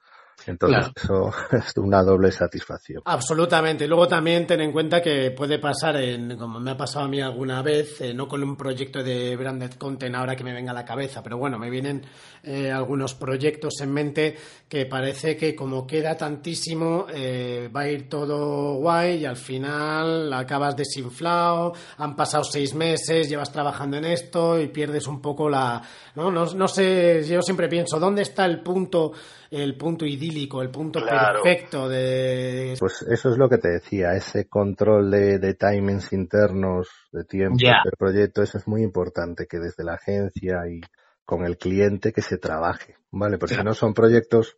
Entonces 0.47 0.91
eso 0.95 1.31
es 1.51 1.73
una 1.77 2.03
doble 2.03 2.31
satisfacción. 2.31 3.01
Absolutamente. 3.05 3.86
Y 3.86 3.88
luego 3.88 4.08
también 4.08 4.45
ten 4.45 4.62
en 4.62 4.71
cuenta 4.71 5.01
que 5.01 5.31
puede 5.31 5.60
pasar, 5.60 5.97
en, 5.97 6.38
como 6.38 6.60
me 6.60 6.71
ha 6.71 6.77
pasado 6.77 7.05
a 7.05 7.08
mí 7.08 7.21
alguna 7.21 7.62
vez, 7.62 8.01
eh, 8.01 8.13
no 8.13 8.27
con 8.27 8.43
un 8.43 8.55
proyecto 8.55 9.03
de 9.03 9.36
branded 9.36 9.73
content 9.73 10.15
ahora 10.15 10.36
que 10.36 10.43
me 10.43 10.53
venga 10.53 10.71
a 10.71 10.75
la 10.75 10.86
cabeza, 10.86 11.23
pero 11.23 11.38
bueno, 11.38 11.58
me 11.58 11.69
vienen 11.69 12.03
eh, 12.43 12.71
algunos 12.71 13.15
proyectos 13.15 13.81
en 13.81 13.91
mente 13.91 14.36
que 14.67 14.86
parece 14.86 15.36
que 15.36 15.55
como 15.55 15.86
queda 15.86 16.15
tantísimo 16.15 17.08
eh, 17.13 17.69
va 17.75 17.81
a 17.81 17.89
ir 17.89 18.10
todo 18.10 18.75
guay 18.75 19.21
y 19.21 19.25
al 19.25 19.38
final 19.38 20.31
acabas 20.34 20.75
desinflado, 20.75 21.73
han 21.97 22.15
pasado 22.15 22.43
seis 22.43 22.73
meses, 22.73 23.29
llevas 23.29 23.51
trabajando 23.51 23.97
en 23.97 24.05
esto 24.05 24.60
y 24.60 24.67
pierdes 24.67 25.08
un 25.08 25.21
poco 25.21 25.49
la... 25.49 25.81
No, 26.15 26.31
no, 26.31 26.45
no 26.45 26.67
sé, 26.67 27.23
yo 27.27 27.41
siempre 27.41 27.67
pienso, 27.67 27.99
¿dónde 27.99 28.21
está 28.21 28.45
el 28.45 28.62
punto 28.62 29.12
el 29.55 29.77
punto 29.77 30.05
idílico, 30.05 30.61
el 30.61 30.69
punto 30.69 30.99
perfecto 31.03 31.87
de... 31.87 32.75
Pues 32.79 33.01
eso 33.03 33.31
es 33.31 33.37
lo 33.37 33.49
que 33.49 33.57
te 33.57 33.69
decía, 33.69 34.13
ese 34.13 34.47
control 34.47 35.11
de, 35.11 35.39
de 35.39 35.53
timings 35.53 36.13
internos, 36.13 36.89
de 37.11 37.23
tiempo 37.23 37.57
del 37.57 37.97
proyecto, 37.97 38.43
eso 38.43 38.57
es 38.57 38.67
muy 38.67 38.83
importante, 38.83 39.47
que 39.47 39.59
desde 39.59 39.83
la 39.83 39.93
agencia 39.93 40.67
y 40.69 40.81
con 41.25 41.45
el 41.45 41.57
cliente 41.57 42.13
que 42.13 42.21
se 42.21 42.37
trabaje, 42.37 42.97
¿vale? 43.11 43.37
Porque 43.37 43.63
no 43.63 43.73
son 43.73 43.93
proyectos 43.93 44.57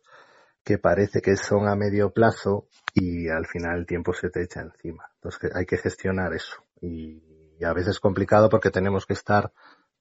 que 0.62 0.78
parece 0.78 1.22
que 1.22 1.36
son 1.36 1.66
a 1.66 1.74
medio 1.74 2.10
plazo 2.10 2.68
y 2.94 3.28
al 3.28 3.46
final 3.46 3.78
el 3.78 3.86
tiempo 3.86 4.12
se 4.12 4.28
te 4.28 4.42
echa 4.42 4.60
encima. 4.60 5.08
Entonces 5.14 5.50
hay 5.54 5.64
que 5.64 5.78
gestionar 5.78 6.34
eso 6.34 6.62
y, 6.82 7.22
a 7.64 7.72
veces 7.72 7.96
es 7.96 8.00
complicado 8.00 8.48
porque 8.48 8.70
tenemos 8.70 9.04
que 9.04 9.14
estar 9.14 9.50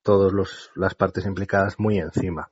todas 0.04 0.32
las 0.76 0.94
partes 0.94 1.26
implicadas 1.26 1.80
muy 1.80 1.98
encima. 1.98 2.52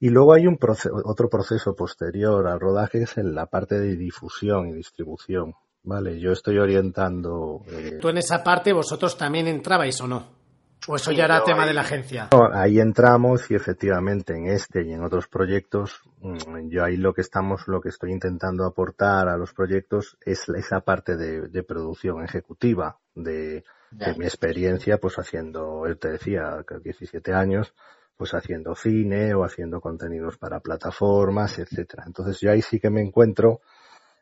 Y 0.00 0.10
luego 0.10 0.34
hay 0.34 0.46
un 0.46 0.58
otro 1.04 1.28
proceso 1.28 1.74
posterior 1.74 2.46
al 2.46 2.60
rodaje 2.60 2.98
que 2.98 3.04
es 3.04 3.18
en 3.18 3.34
la 3.34 3.46
parte 3.46 3.78
de 3.78 3.96
difusión 3.96 4.68
y 4.68 4.72
distribución. 4.72 5.54
Vale, 5.82 6.18
yo 6.18 6.32
estoy 6.32 6.58
orientando. 6.58 7.62
Eh... 7.68 7.98
¿Tú 8.00 8.08
en 8.08 8.18
esa 8.18 8.42
parte 8.42 8.72
vosotros 8.72 9.18
también 9.18 9.46
entrabais 9.46 10.00
o 10.00 10.08
no? 10.08 10.44
¿O 10.86 10.96
eso 10.96 11.12
ya 11.12 11.24
era 11.24 11.42
tema 11.42 11.66
de 11.66 11.72
la 11.72 11.80
agencia? 11.80 12.28
ahí 12.52 12.78
entramos 12.78 13.50
y 13.50 13.54
efectivamente 13.54 14.36
en 14.36 14.46
este 14.48 14.82
y 14.82 14.92
en 14.92 15.02
otros 15.02 15.28
proyectos, 15.28 16.02
mm, 16.20 16.68
yo 16.68 16.84
ahí 16.84 16.96
lo 16.98 17.14
que 17.14 17.22
estamos, 17.22 17.66
lo 17.68 17.80
que 17.80 17.88
estoy 17.88 18.12
intentando 18.12 18.66
aportar 18.66 19.28
a 19.28 19.38
los 19.38 19.54
proyectos 19.54 20.18
es 20.20 20.46
esa 20.50 20.80
parte 20.80 21.16
de, 21.16 21.62
producción 21.62 22.22
ejecutiva, 22.22 22.98
de, 23.14 23.64
de, 23.90 24.14
mi 24.18 24.26
experiencia, 24.26 24.98
pues 24.98 25.14
haciendo, 25.14 25.86
él 25.86 25.98
te 25.98 26.10
decía, 26.10 26.64
17 26.82 27.32
años, 27.32 27.74
pues 28.16 28.32
haciendo 28.34 28.74
cine 28.74 29.34
o 29.34 29.44
haciendo 29.44 29.80
contenidos 29.80 30.38
para 30.38 30.60
plataformas, 30.60 31.58
etcétera. 31.58 32.04
Entonces 32.06 32.38
yo 32.40 32.50
ahí 32.50 32.62
sí 32.62 32.78
que 32.78 32.90
me 32.90 33.02
encuentro 33.02 33.60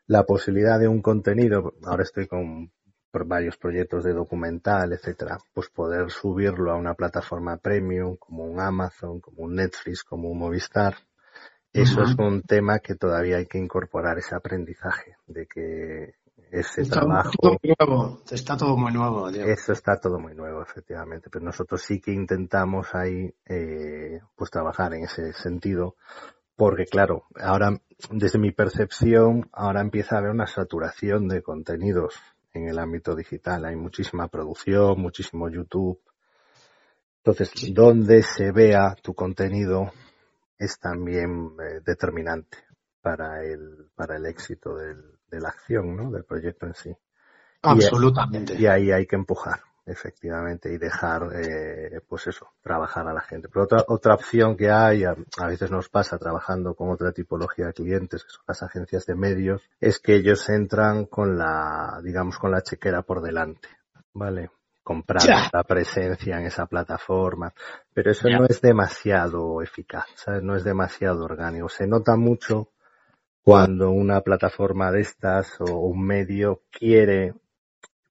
la 0.07 0.23
posibilidad 0.23 0.79
de 0.79 0.87
un 0.87 1.01
contenido, 1.01 1.73
ahora 1.83 2.03
estoy 2.03 2.27
con 2.27 2.71
varios 3.25 3.57
proyectos 3.57 4.03
de 4.03 4.13
documental, 4.13 4.91
etcétera, 4.93 5.37
pues 5.53 5.69
poder 5.69 6.09
subirlo 6.09 6.71
a 6.71 6.75
una 6.75 6.95
plataforma 6.95 7.57
premium 7.57 8.17
como 8.17 8.43
un 8.45 8.59
Amazon, 8.59 9.19
como 9.19 9.43
un 9.43 9.55
Netflix, 9.55 10.03
como 10.03 10.29
un 10.29 10.39
Movistar. 10.39 10.95
Eso 11.71 12.03
es 12.03 12.15
un 12.19 12.41
tema 12.43 12.79
que 12.79 12.95
todavía 12.95 13.37
hay 13.37 13.47
que 13.47 13.57
incorporar 13.57 14.17
ese 14.19 14.35
aprendizaje 14.35 15.15
de 15.27 15.47
que 15.47 16.15
ese 16.53 16.81
está 16.81 16.99
trabajo. 16.99 17.31
Todo 17.41 17.57
muy 17.63 17.73
nuevo. 17.79 18.21
Está 18.29 18.55
todo 18.55 18.77
muy 18.77 18.93
nuevo. 18.93 19.27
Eso 19.29 19.73
está 19.73 19.99
todo 19.99 20.19
muy 20.19 20.35
nuevo, 20.35 20.61
efectivamente. 20.61 21.31
Pero 21.31 21.43
nosotros 21.43 21.81
sí 21.81 21.99
que 21.99 22.11
intentamos 22.11 22.93
ahí, 22.93 23.33
eh, 23.47 24.21
pues 24.35 24.51
trabajar 24.51 24.93
en 24.93 25.05
ese 25.05 25.33
sentido. 25.33 25.95
Porque 26.55 26.85
claro, 26.85 27.23
ahora, 27.41 27.81
desde 28.11 28.37
mi 28.37 28.51
percepción, 28.51 29.49
ahora 29.51 29.81
empieza 29.81 30.15
a 30.15 30.19
haber 30.19 30.29
una 30.29 30.45
saturación 30.45 31.27
de 31.27 31.41
contenidos 31.41 32.13
en 32.53 32.67
el 32.67 32.77
ámbito 32.77 33.15
digital. 33.15 33.65
Hay 33.65 33.75
muchísima 33.75 34.27
producción, 34.27 35.01
muchísimo 35.01 35.49
YouTube. 35.49 35.99
Entonces, 37.23 37.73
donde 37.73 38.21
se 38.21 38.51
vea 38.51 38.95
tu 39.01 39.15
contenido 39.15 39.91
es 40.59 40.77
también 40.77 41.55
eh, 41.59 41.81
determinante 41.83 42.59
para 43.01 43.43
el, 43.43 43.89
para 43.95 44.17
el 44.17 44.27
éxito 44.27 44.75
del, 44.75 45.12
de 45.33 45.41
la 45.41 45.49
acción, 45.49 45.95
¿no? 45.95 46.11
Del 46.11 46.23
proyecto 46.23 46.65
en 46.65 46.73
sí. 46.75 46.95
Absolutamente. 47.63 48.55
Y, 48.55 48.67
ahí 48.67 48.91
hay 48.91 49.05
que 49.05 49.15
empujar, 49.15 49.61
efectivamente, 49.85 50.71
y 50.71 50.77
dejar, 50.77 51.29
eh, 51.33 52.01
pues 52.07 52.27
eso, 52.27 52.53
trabajar 52.61 53.07
a 53.07 53.13
la 53.13 53.21
gente. 53.21 53.47
Pero 53.47 53.63
otra, 53.63 53.83
otra 53.87 54.13
opción 54.15 54.57
que 54.57 54.69
hay, 54.69 55.05
a, 55.05 55.15
veces 55.47 55.71
nos 55.71 55.89
pasa 55.89 56.17
trabajando 56.17 56.75
con 56.75 56.89
otra 56.89 57.11
tipología 57.13 57.67
de 57.67 57.73
clientes, 57.73 58.23
que 58.23 58.29
son 58.29 58.43
las 58.47 58.61
agencias 58.63 59.05
de 59.05 59.15
medios, 59.15 59.61
es 59.79 59.99
que 59.99 60.15
ellos 60.15 60.47
entran 60.49 61.05
con 61.05 61.37
la, 61.37 61.99
digamos, 62.03 62.37
con 62.37 62.51
la 62.51 62.61
chequera 62.61 63.01
por 63.01 63.21
delante, 63.21 63.69
¿vale? 64.13 64.49
comprar 64.83 65.23
la 65.53 65.63
presencia 65.63 66.37
en 66.37 66.47
esa 66.47 66.65
plataforma, 66.65 67.53
pero 67.93 68.11
eso 68.11 68.27
no 68.27 68.45
es 68.45 68.59
demasiado 68.59 69.61
eficaz, 69.61 70.07
¿sabes? 70.15 70.43
no 70.43 70.57
es 70.57 70.65
demasiado 70.65 71.23
orgánico. 71.23 71.69
Se 71.69 71.87
nota 71.87 72.17
mucho 72.17 72.67
cuando 73.43 73.91
una 73.91 74.21
plataforma 74.21 74.91
de 74.91 75.01
estas 75.01 75.59
o 75.59 75.75
un 75.79 76.05
medio 76.05 76.61
quiere 76.71 77.33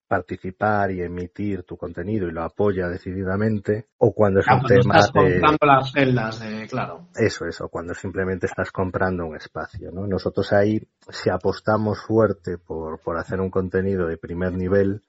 participar 0.06 0.90
y 0.90 1.00
emitir 1.00 1.62
tu 1.62 1.78
contenido 1.78 2.28
y 2.28 2.32
lo 2.32 2.42
apoya 2.42 2.86
decididamente 2.86 3.86
o 3.96 4.12
cuando 4.12 4.40
es 4.40 4.46
un 4.46 4.62
tema 4.64 4.96
estás 4.96 5.10
comprando 5.10 5.66
las 5.66 5.90
celdas 5.90 6.38
de 6.38 6.66
claro. 6.68 7.06
Eso 7.14 7.46
eso 7.46 7.70
cuando 7.70 7.94
simplemente 7.94 8.44
estás 8.44 8.70
comprando 8.70 9.24
un 9.24 9.36
espacio 9.36 9.90
no 9.90 10.06
nosotros 10.06 10.52
ahí 10.52 10.86
si 11.08 11.30
apostamos 11.30 12.02
fuerte 12.02 12.58
por 12.58 13.00
por 13.00 13.16
hacer 13.16 13.40
un 13.40 13.48
contenido 13.48 14.06
de 14.06 14.18
primer 14.18 14.52
nivel 14.52 15.00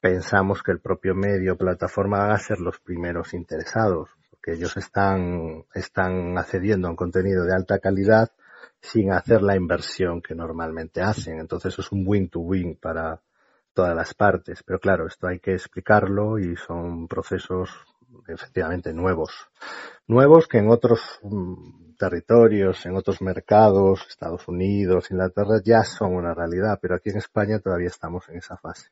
pensamos 0.00 0.64
que 0.64 0.72
el 0.72 0.80
propio 0.80 1.14
medio 1.14 1.56
plataforma 1.56 2.18
van 2.18 2.32
a 2.32 2.38
ser 2.38 2.58
los 2.58 2.80
primeros 2.80 3.34
interesados 3.34 4.10
porque 4.28 4.54
ellos 4.54 4.76
están 4.76 5.66
están 5.72 6.36
accediendo 6.36 6.88
a 6.88 6.90
un 6.90 6.96
contenido 6.96 7.44
de 7.44 7.54
alta 7.54 7.78
calidad 7.78 8.32
sin 8.82 9.12
hacer 9.12 9.42
la 9.42 9.56
inversión 9.56 10.20
que 10.20 10.34
normalmente 10.34 11.00
hacen. 11.00 11.38
Entonces 11.38 11.78
es 11.78 11.90
un 11.92 12.04
win-to-win 12.06 12.76
para 12.76 13.22
todas 13.72 13.94
las 13.94 14.12
partes. 14.12 14.62
Pero 14.64 14.80
claro, 14.80 15.06
esto 15.06 15.28
hay 15.28 15.38
que 15.38 15.52
explicarlo 15.54 16.38
y 16.38 16.56
son 16.56 17.06
procesos 17.06 17.70
efectivamente 18.26 18.92
nuevos. 18.92 19.48
Nuevos 20.06 20.48
que 20.48 20.58
en 20.58 20.68
otros 20.68 21.00
mm, 21.22 21.94
territorios, 21.96 22.84
en 22.84 22.96
otros 22.96 23.22
mercados, 23.22 24.04
Estados 24.08 24.46
Unidos, 24.48 25.10
Inglaterra, 25.10 25.60
ya 25.64 25.84
son 25.84 26.14
una 26.14 26.34
realidad, 26.34 26.78
pero 26.82 26.96
aquí 26.96 27.10
en 27.10 27.18
España 27.18 27.60
todavía 27.60 27.88
estamos 27.88 28.28
en 28.28 28.38
esa 28.38 28.56
fase. 28.56 28.90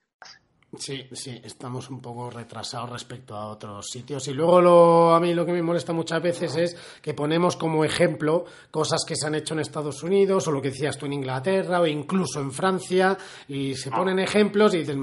Sí, 0.79 1.05
sí, 1.11 1.41
estamos 1.43 1.91
un 1.91 2.01
poco 2.01 2.31
retrasados 2.31 2.91
respecto 2.91 3.35
a 3.35 3.49
otros 3.49 3.89
sitios. 3.91 4.29
Y 4.29 4.35
luego 4.35 4.61
lo, 4.61 5.15
a 5.15 5.19
mí 5.19 5.35
lo 5.35 5.45
que 5.45 5.53
me 5.53 5.63
molesta 5.63 5.93
muchas 5.93 6.23
veces 6.23 6.57
es 6.57 6.77
que 7.03 7.13
ponemos 7.13 7.57
como 7.57 7.85
ejemplo 7.85 8.45
cosas 8.71 9.01
que 9.05 9.17
se 9.17 9.27
han 9.27 9.35
hecho 9.35 9.55
en 9.55 9.61
Estados 9.61 10.05
Unidos 10.05 10.47
o 10.47 10.53
lo 10.53 10.63
que 10.63 10.71
decías 10.71 10.97
tú 10.97 11.07
en 11.07 11.15
Inglaterra 11.15 11.81
o 11.81 11.87
incluso 11.89 12.39
en 12.39 12.53
Francia 12.53 13.19
y 13.49 13.75
se 13.75 13.91
ponen 13.91 14.21
ejemplos 14.21 14.73
y 14.75 14.85
dices, 14.85 14.97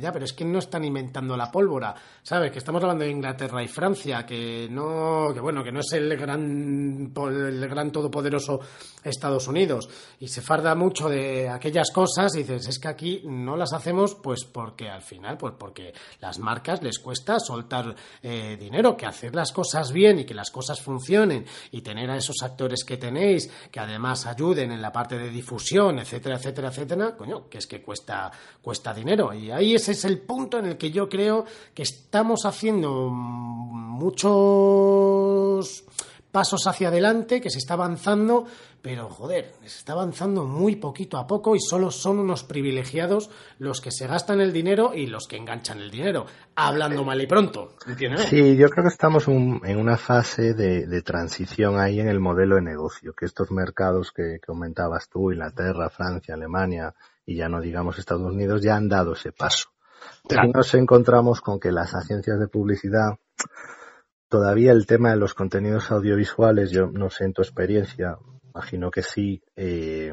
ya, 0.00 0.10
pero 0.10 0.24
es 0.24 0.32
que 0.32 0.44
no 0.44 0.58
están 0.58 0.84
inventando 0.84 1.36
la 1.36 1.52
pólvora, 1.52 1.94
¿sabes? 2.20 2.50
Que 2.50 2.58
estamos 2.58 2.82
hablando 2.82 3.04
de 3.04 3.10
Inglaterra 3.10 3.62
y 3.62 3.68
Francia, 3.68 4.26
que 4.26 4.66
no, 4.68 5.30
que 5.32 5.38
bueno, 5.38 5.62
que 5.62 5.70
no 5.70 5.80
es 5.80 5.92
el 5.92 6.16
gran, 6.16 7.12
el 7.16 7.68
gran 7.68 7.92
todopoderoso 7.92 8.58
Estados 9.04 9.46
Unidos 9.46 9.88
y 10.18 10.26
se 10.26 10.42
farda 10.42 10.74
mucho 10.74 11.08
de 11.08 11.48
aquellas 11.48 11.92
cosas 11.92 12.34
y 12.34 12.38
dices, 12.38 12.66
es 12.66 12.80
que 12.80 12.88
aquí 12.88 13.22
no 13.24 13.56
las 13.56 13.72
hacemos 13.72 14.16
pues 14.16 14.44
porque 14.44 14.88
al 14.88 15.02
final 15.02 15.11
final, 15.12 15.36
pues 15.36 15.54
porque 15.58 15.92
las 16.20 16.38
marcas 16.38 16.82
les 16.82 16.98
cuesta 16.98 17.38
soltar 17.38 17.94
eh, 18.22 18.56
dinero, 18.58 18.96
que 18.96 19.04
hacer 19.04 19.34
las 19.34 19.52
cosas 19.52 19.92
bien 19.92 20.20
y 20.20 20.24
que 20.24 20.32
las 20.32 20.50
cosas 20.50 20.80
funcionen 20.80 21.44
y 21.70 21.82
tener 21.82 22.10
a 22.10 22.16
esos 22.16 22.42
actores 22.42 22.82
que 22.84 22.96
tenéis, 22.96 23.50
que 23.70 23.80
además 23.80 24.24
ayuden 24.26 24.72
en 24.72 24.80
la 24.80 24.90
parte 24.90 25.18
de 25.18 25.28
difusión, 25.28 25.98
etcétera, 25.98 26.36
etcétera, 26.36 26.68
etcétera, 26.68 27.14
coño, 27.16 27.48
que 27.50 27.58
es 27.58 27.66
que 27.66 27.82
cuesta, 27.82 28.30
cuesta 28.62 28.94
dinero. 28.94 29.34
Y 29.34 29.50
ahí 29.50 29.74
ese 29.74 29.92
es 29.92 30.06
el 30.06 30.20
punto 30.20 30.58
en 30.58 30.66
el 30.66 30.78
que 30.78 30.90
yo 30.90 31.08
creo 31.08 31.44
que 31.74 31.82
estamos 31.82 32.46
haciendo 32.46 33.10
muchos 34.02 35.84
pasos 36.32 36.66
hacia 36.66 36.88
adelante, 36.88 37.40
que 37.40 37.50
se 37.50 37.58
está 37.58 37.74
avanzando, 37.74 38.46
pero 38.80 39.08
joder, 39.10 39.52
se 39.60 39.78
está 39.78 39.92
avanzando 39.92 40.44
muy 40.44 40.76
poquito 40.76 41.18
a 41.18 41.26
poco 41.26 41.54
y 41.54 41.60
solo 41.60 41.90
son 41.90 42.18
unos 42.18 42.42
privilegiados 42.42 43.30
los 43.58 43.80
que 43.80 43.92
se 43.92 44.06
gastan 44.06 44.40
el 44.40 44.52
dinero 44.52 44.92
y 44.94 45.06
los 45.06 45.28
que 45.28 45.36
enganchan 45.36 45.78
el 45.78 45.90
dinero, 45.90 46.26
hablando 46.56 47.04
mal 47.04 47.20
y 47.20 47.26
pronto. 47.26 47.74
¿entiendes? 47.86 48.22
Sí, 48.22 48.56
yo 48.56 48.68
creo 48.70 48.84
que 48.84 48.88
estamos 48.88 49.28
en 49.28 49.76
una 49.76 49.98
fase 49.98 50.54
de, 50.54 51.02
transición 51.02 51.78
ahí 51.78 52.00
en 52.00 52.08
el 52.08 52.18
modelo 52.18 52.56
de 52.56 52.62
negocio, 52.62 53.12
que 53.12 53.26
estos 53.26 53.50
mercados 53.50 54.10
que, 54.10 54.40
comentabas 54.44 55.08
tú, 55.08 55.32
Inglaterra, 55.32 55.90
Francia, 55.90 56.34
Alemania 56.34 56.94
y 57.26 57.36
ya 57.36 57.48
no 57.48 57.60
digamos 57.60 57.98
Estados 57.98 58.32
Unidos, 58.32 58.62
ya 58.62 58.76
han 58.76 58.88
dado 58.88 59.12
ese 59.12 59.32
paso. 59.32 59.68
Y 60.30 60.48
nos 60.48 60.74
encontramos 60.74 61.40
con 61.40 61.60
que 61.60 61.70
las 61.70 61.94
agencias 61.94 62.40
de 62.40 62.48
publicidad 62.48 63.18
todavía 64.32 64.72
el 64.72 64.86
tema 64.86 65.10
de 65.10 65.18
los 65.18 65.34
contenidos 65.34 65.92
audiovisuales, 65.92 66.70
yo 66.70 66.86
no 66.86 67.10
sé 67.10 67.24
en 67.24 67.34
tu 67.34 67.42
experiencia, 67.42 68.16
imagino 68.54 68.90
que 68.90 69.02
sí, 69.02 69.42
eh, 69.54 70.10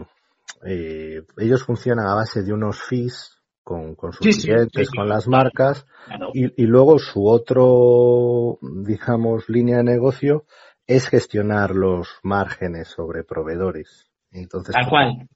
eh, 0.65 1.21
ellos 1.37 1.63
funcionan 1.63 2.05
a 2.05 2.15
base 2.15 2.43
de 2.43 2.51
unos 2.51 2.81
fees 2.81 3.41
con, 3.63 3.95
sus 4.11 4.43
clientes, 4.43 4.89
con 4.89 5.07
las 5.07 5.25
marcas, 5.29 5.85
y, 6.33 6.65
luego 6.65 6.99
su 6.99 7.25
otro, 7.25 8.59
digamos, 8.61 9.47
línea 9.47 9.77
de 9.77 9.83
negocio 9.83 10.43
es 10.85 11.07
gestionar 11.07 11.73
los 11.73 12.19
márgenes 12.21 12.89
sobre 12.89 13.23
proveedores. 13.23 14.09
Entonces, 14.31 14.75
Tal 14.75 14.89
cual. 14.89 15.29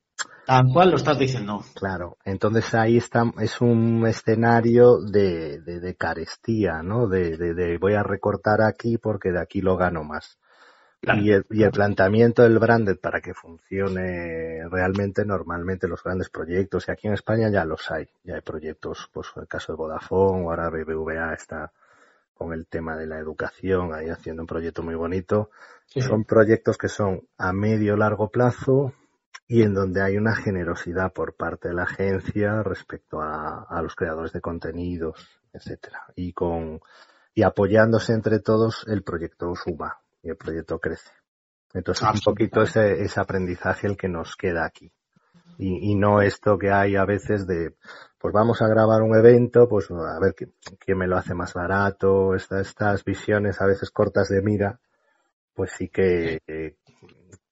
Tal 0.45 0.65
cual 0.73 0.91
lo 0.91 0.97
estás 0.97 1.17
diciendo. 1.17 1.63
Claro, 1.73 2.17
entonces 2.25 2.73
ahí 2.73 2.97
está, 2.97 3.23
es 3.39 3.61
un 3.61 4.05
escenario 4.05 4.99
de, 4.99 5.61
de, 5.61 5.95
carestía, 5.95 6.83
¿no? 6.83 7.07
De, 7.07 7.37
de, 7.37 7.77
voy 7.77 7.93
a 7.93 8.03
recortar 8.03 8.61
aquí 8.61 8.97
porque 8.97 9.31
de 9.31 9.39
aquí 9.39 9.61
lo 9.61 9.77
gano 9.77 10.03
más. 10.03 10.37
Y, 11.01 11.31
el, 11.31 11.45
y 11.49 11.63
el 11.63 11.71
planteamiento 11.71 12.43
del 12.43 12.59
branded 12.59 12.97
para 12.97 13.19
que 13.19 13.33
funcione 13.33 14.67
realmente 14.69 15.25
normalmente 15.25 15.87
los 15.87 16.01
grandes 16.01 16.29
proyectos, 16.29 16.87
y 16.87 16.91
aquí 16.91 17.07
en 17.07 17.13
España 17.13 17.49
ya 17.49 17.65
los 17.65 17.91
hay, 17.91 18.07
ya 18.23 18.35
hay 18.35 18.41
proyectos, 18.41 19.09
pues 19.11 19.27
en 19.35 19.41
el 19.41 19.47
caso 19.49 19.73
de 19.73 19.77
Vodafone, 19.77 20.43
ahora 20.43 20.69
BBVA 20.69 21.33
está 21.33 21.73
con 22.33 22.53
el 22.53 22.67
tema 22.67 22.95
de 22.95 23.05
la 23.05 23.19
educación, 23.19 23.93
ahí 23.93 24.09
haciendo 24.09 24.43
un 24.43 24.47
proyecto 24.47 24.81
muy 24.81 24.95
bonito. 24.95 25.49
Son 25.87 26.23
proyectos 26.23 26.77
que 26.77 26.87
son 26.87 27.21
a 27.37 27.53
medio 27.53 27.95
largo 27.97 28.29
plazo, 28.29 28.93
y 29.47 29.61
en 29.61 29.73
donde 29.73 30.01
hay 30.01 30.17
una 30.17 30.35
generosidad 30.35 31.11
por 31.13 31.35
parte 31.35 31.69
de 31.69 31.73
la 31.73 31.83
agencia 31.83 32.63
respecto 32.63 33.21
a, 33.21 33.81
los 33.81 33.95
creadores 33.95 34.31
de 34.31 34.41
contenidos, 34.41 35.41
etcétera, 35.51 36.05
y 36.15 36.33
con 36.33 36.79
y 37.35 37.41
apoyándose 37.43 38.13
entre 38.13 38.39
todos 38.39 38.85
el 38.87 39.03
proyecto 39.03 39.53
suma 39.55 39.97
y 40.21 40.29
el 40.29 40.37
proyecto 40.37 40.79
crece. 40.79 41.09
Entonces 41.73 42.07
un 42.07 42.19
poquito 42.19 42.61
ese, 42.61 43.01
ese 43.01 43.19
aprendizaje 43.19 43.87
el 43.87 43.97
que 43.97 44.07
nos 44.07 44.35
queda 44.35 44.65
aquí. 44.65 44.91
Y, 45.57 45.91
y, 45.91 45.95
no 45.95 46.21
esto 46.21 46.57
que 46.57 46.71
hay 46.71 46.95
a 46.95 47.05
veces 47.05 47.45
de, 47.45 47.75
pues 48.17 48.33
vamos 48.33 48.61
a 48.61 48.67
grabar 48.67 49.01
un 49.01 49.15
evento, 49.15 49.67
pues 49.67 49.91
a 49.91 50.19
ver 50.19 50.33
quién, 50.33 50.97
me 50.97 51.07
lo 51.07 51.17
hace 51.17 51.35
más 51.35 51.53
barato, 51.53 52.33
estas, 52.33 52.67
estas 52.67 53.03
visiones 53.03 53.61
a 53.61 53.67
veces 53.67 53.91
cortas 53.91 54.29
de 54.29 54.41
mira, 54.41 54.79
pues 55.53 55.71
sí 55.77 55.89
que, 55.89 56.39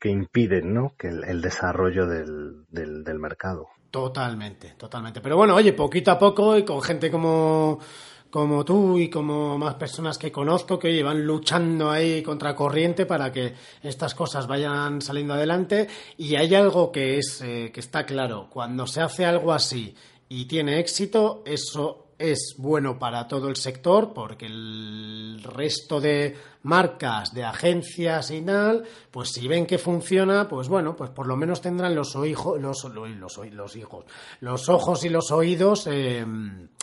que 0.01 0.09
impiden 0.09 0.73
¿no? 0.73 0.95
que 0.97 1.09
el, 1.09 1.41
desarrollo 1.41 2.07
del, 2.07 2.65
del, 2.69 3.19
mercado. 3.19 3.67
Totalmente, 3.91 4.73
totalmente. 4.75 5.21
Pero 5.21 5.37
bueno, 5.37 5.53
oye, 5.53 5.73
poquito 5.73 6.09
a 6.09 6.17
poco 6.17 6.57
y 6.57 6.65
con 6.65 6.81
gente 6.81 7.11
como, 7.11 7.77
como 8.31 8.65
tú 8.65 8.97
y 8.97 9.11
como 9.11 9.59
más 9.59 9.75
personas 9.75 10.17
que 10.17 10.31
conozco 10.31 10.79
que 10.79 11.03
van 11.03 11.23
luchando 11.23 11.91
ahí 11.91 12.23
contra 12.23 12.55
corriente 12.55 13.05
para 13.05 13.31
que 13.31 13.53
estas 13.83 14.15
cosas 14.15 14.47
vayan 14.47 15.01
saliendo 15.01 15.35
adelante. 15.35 15.87
Y 16.17 16.35
hay 16.35 16.55
algo 16.55 16.91
que 16.91 17.19
es 17.19 17.39
eh, 17.43 17.69
que 17.71 17.79
está 17.79 18.03
claro, 18.03 18.47
cuando 18.49 18.87
se 18.87 19.01
hace 19.01 19.23
algo 19.23 19.53
así 19.53 19.93
y 20.27 20.45
tiene 20.45 20.79
éxito, 20.79 21.43
eso 21.45 22.00
es 22.21 22.55
bueno 22.57 22.99
para 22.99 23.27
todo 23.27 23.49
el 23.49 23.55
sector 23.55 24.13
porque 24.13 24.45
el 24.45 25.41
resto 25.43 25.99
de 25.99 26.35
marcas, 26.63 27.33
de 27.33 27.43
agencias 27.43 28.31
y 28.31 28.41
tal, 28.41 28.83
pues 29.09 29.29
si 29.29 29.47
ven 29.47 29.65
que 29.65 29.77
funciona, 29.77 30.47
pues 30.47 30.67
bueno, 30.69 30.95
pues 30.95 31.09
por 31.09 31.27
lo 31.27 31.35
menos 31.35 31.61
tendrán 31.61 31.95
los, 31.95 32.15
oijos, 32.15 32.61
los, 32.61 32.83
los, 32.83 33.37
los, 33.51 33.75
hijos, 33.75 34.05
los 34.39 34.69
ojos 34.69 35.03
y 35.03 35.09
los 35.09 35.31
oídos 35.31 35.87
eh, 35.87 36.25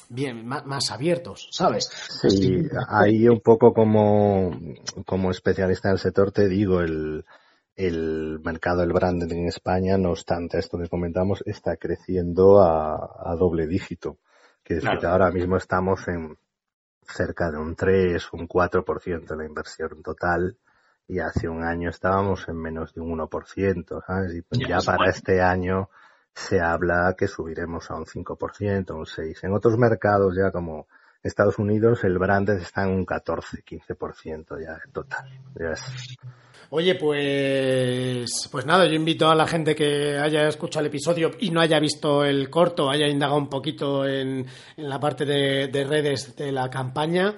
bien 0.08 0.46
más, 0.46 0.90
abiertos, 0.90 1.48
¿sabes? 1.52 1.88
Sí, 2.28 2.62
ahí 2.88 3.28
un 3.28 3.40
poco 3.40 3.72
como, 3.72 4.50
como 5.06 5.30
especialista 5.30 5.88
en 5.88 5.94
el 5.94 6.00
sector 6.00 6.32
te 6.32 6.48
digo, 6.48 6.80
el, 6.80 7.24
el 7.76 8.40
mercado 8.42 8.80
del 8.80 8.92
branding 8.92 9.36
en 9.36 9.48
España, 9.48 9.96
no 9.96 10.10
obstante 10.10 10.58
esto 10.58 10.78
que 10.78 10.88
comentamos, 10.88 11.42
está 11.46 11.76
creciendo 11.76 12.60
a 12.60 13.36
doble 13.38 13.66
dígito 13.68 14.18
que 14.68 15.06
ahora 15.06 15.30
mismo 15.30 15.56
estamos 15.56 16.06
en 16.08 16.36
cerca 17.02 17.50
de 17.50 17.56
un 17.56 17.74
3, 17.74 18.32
un 18.34 18.46
4% 18.46 19.26
de 19.26 19.36
la 19.36 19.44
inversión 19.46 20.02
total 20.02 20.58
y 21.06 21.20
hace 21.20 21.48
un 21.48 21.64
año 21.64 21.88
estábamos 21.88 22.46
en 22.48 22.56
menos 22.56 22.92
de 22.92 23.00
un 23.00 23.18
1%, 23.18 24.04
¿sabes? 24.06 24.34
Y 24.34 24.42
pues 24.42 24.60
ya, 24.68 24.78
para 24.84 25.08
este 25.08 25.40
año 25.40 25.88
se 26.34 26.60
habla 26.60 27.14
que 27.16 27.26
subiremos 27.26 27.90
a 27.90 27.96
un 27.96 28.04
5%, 28.04 28.90
un 28.94 29.06
6%. 29.06 29.38
En 29.44 29.54
otros 29.54 29.78
mercados 29.78 30.36
ya 30.36 30.52
como 30.52 30.86
Estados 31.22 31.58
Unidos 31.58 32.04
el 32.04 32.18
branded 32.18 32.58
está 32.58 32.84
en 32.84 32.90
un 32.90 33.04
14, 33.04 33.64
15% 33.64 34.62
ya 34.62 34.78
total. 34.92 35.28
Ya 35.58 35.72
es 35.72 36.16
Oye, 36.70 36.96
pues, 36.96 38.48
pues 38.52 38.66
nada, 38.66 38.86
yo 38.86 38.92
invito 38.92 39.30
a 39.30 39.34
la 39.34 39.46
gente 39.46 39.74
que 39.74 40.18
haya 40.18 40.48
escuchado 40.48 40.80
el 40.84 40.90
episodio 40.90 41.30
y 41.40 41.50
no 41.50 41.60
haya 41.62 41.80
visto 41.80 42.24
el 42.24 42.50
corto, 42.50 42.90
haya 42.90 43.08
indagado 43.08 43.38
un 43.38 43.48
poquito 43.48 44.06
en, 44.06 44.44
en 44.76 44.88
la 44.88 45.00
parte 45.00 45.24
de 45.24 45.84
redes 45.84 46.36
de 46.36 46.52
la 46.52 46.68
campaña 46.68 47.34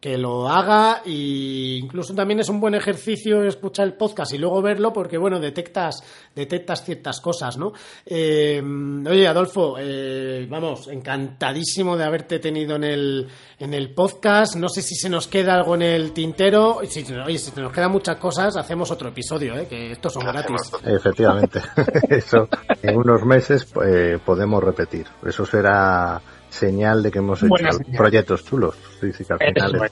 que 0.00 0.16
lo 0.16 0.48
haga 0.48 1.02
e 1.04 1.78
incluso 1.82 2.14
también 2.14 2.40
es 2.40 2.48
un 2.48 2.60
buen 2.60 2.74
ejercicio 2.74 3.42
escuchar 3.44 3.86
el 3.86 3.94
podcast 3.94 4.32
y 4.32 4.38
luego 4.38 4.62
verlo 4.62 4.92
porque 4.92 5.18
bueno 5.18 5.40
detectas 5.40 6.02
detectas 6.34 6.84
ciertas 6.84 7.20
cosas 7.20 7.56
no 7.58 7.72
eh, 8.06 8.62
oye 9.08 9.26
Adolfo 9.26 9.76
eh, 9.78 10.46
vamos 10.48 10.88
encantadísimo 10.88 11.96
de 11.96 12.04
haberte 12.04 12.38
tenido 12.38 12.76
en 12.76 12.84
el 12.84 13.28
en 13.58 13.74
el 13.74 13.92
podcast. 13.92 14.56
No 14.56 14.68
sé 14.68 14.82
si 14.82 14.94
se 14.94 15.08
nos 15.08 15.26
queda 15.26 15.54
algo 15.54 15.74
en 15.74 15.82
el 15.82 16.12
tintero. 16.12 16.80
Si, 16.88 17.00
oye 17.12 17.38
si 17.38 17.50
se 17.50 17.60
nos 17.60 17.72
quedan 17.72 17.90
muchas 17.90 18.16
cosas 18.16 18.56
hacemos 18.56 18.90
otro 18.90 19.08
episodio 19.08 19.56
¿eh? 19.56 19.66
que 19.68 19.92
estos 19.92 20.12
son 20.12 20.24
gratis. 20.24 20.72
efectivamente. 20.84 21.60
Eso 22.08 22.48
en 22.82 22.96
unos 22.96 23.24
meses 23.24 23.66
eh, 23.84 24.18
podemos 24.24 24.62
repetir. 24.62 25.06
Eso 25.26 25.44
será 25.44 26.20
señal 26.50 27.02
de 27.02 27.10
que 27.10 27.18
hemos 27.18 27.42
hecho 27.42 27.78
proyectos 27.96 28.44
chulos. 28.44 28.74
Sí, 29.00 29.12
sí, 29.12 29.24
al 29.28 29.38
final 29.38 29.90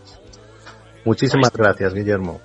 Muchísimas 1.05 1.53
gracias, 1.53 1.95
Guillermo. 1.95 2.41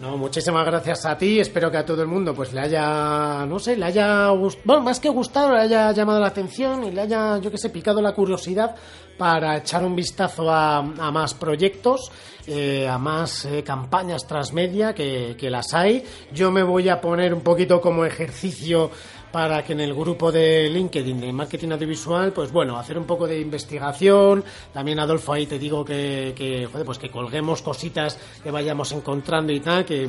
No, 0.00 0.18
muchísimas 0.18 0.66
gracias 0.66 1.06
a 1.06 1.16
ti. 1.16 1.40
Espero 1.40 1.70
que 1.70 1.78
a 1.78 1.86
todo 1.86 2.02
el 2.02 2.08
mundo 2.08 2.34
pues 2.34 2.52
le 2.52 2.60
haya, 2.60 3.46
no 3.46 3.58
sé, 3.58 3.76
le 3.76 3.86
haya, 3.86 4.28
bueno, 4.64 4.82
más 4.82 5.00
que 5.00 5.08
gustado, 5.08 5.52
le 5.52 5.60
haya 5.60 5.92
llamado 5.92 6.20
la 6.20 6.26
atención 6.26 6.84
y 6.84 6.90
le 6.90 7.02
haya, 7.02 7.38
yo 7.38 7.50
que 7.50 7.56
sé, 7.56 7.70
picado 7.70 8.02
la 8.02 8.12
curiosidad 8.12 8.74
para 9.16 9.56
echar 9.56 9.84
un 9.84 9.94
vistazo 9.94 10.50
a, 10.50 10.82
más 10.82 11.34
proyectos. 11.34 12.10
eh, 12.46 12.86
a 12.86 12.98
más 12.98 13.46
eh, 13.46 13.62
campañas 13.62 14.26
transmedia 14.26 14.92
que, 14.92 15.34
que 15.38 15.48
las 15.48 15.72
hay. 15.72 16.04
Yo 16.32 16.50
me 16.50 16.62
voy 16.62 16.90
a 16.90 17.00
poner 17.00 17.32
un 17.32 17.40
poquito 17.40 17.80
como 17.80 18.04
ejercicio 18.04 18.90
para 19.34 19.64
que 19.64 19.72
en 19.72 19.80
el 19.80 19.92
grupo 19.92 20.30
de 20.30 20.70
LinkedIn 20.70 21.20
de 21.20 21.32
marketing 21.32 21.70
audiovisual, 21.72 22.32
pues 22.32 22.52
bueno, 22.52 22.78
hacer 22.78 22.96
un 22.96 23.04
poco 23.04 23.26
de 23.26 23.40
investigación. 23.40 24.44
También 24.72 25.00
Adolfo 25.00 25.32
ahí 25.32 25.44
te 25.44 25.58
digo 25.58 25.84
que, 25.84 26.32
que 26.36 26.68
pues 26.84 26.98
que 26.98 27.10
colguemos 27.10 27.60
cositas 27.60 28.16
que 28.44 28.52
vayamos 28.52 28.92
encontrando 28.92 29.52
y 29.52 29.58
tal, 29.58 29.84
que 29.84 30.08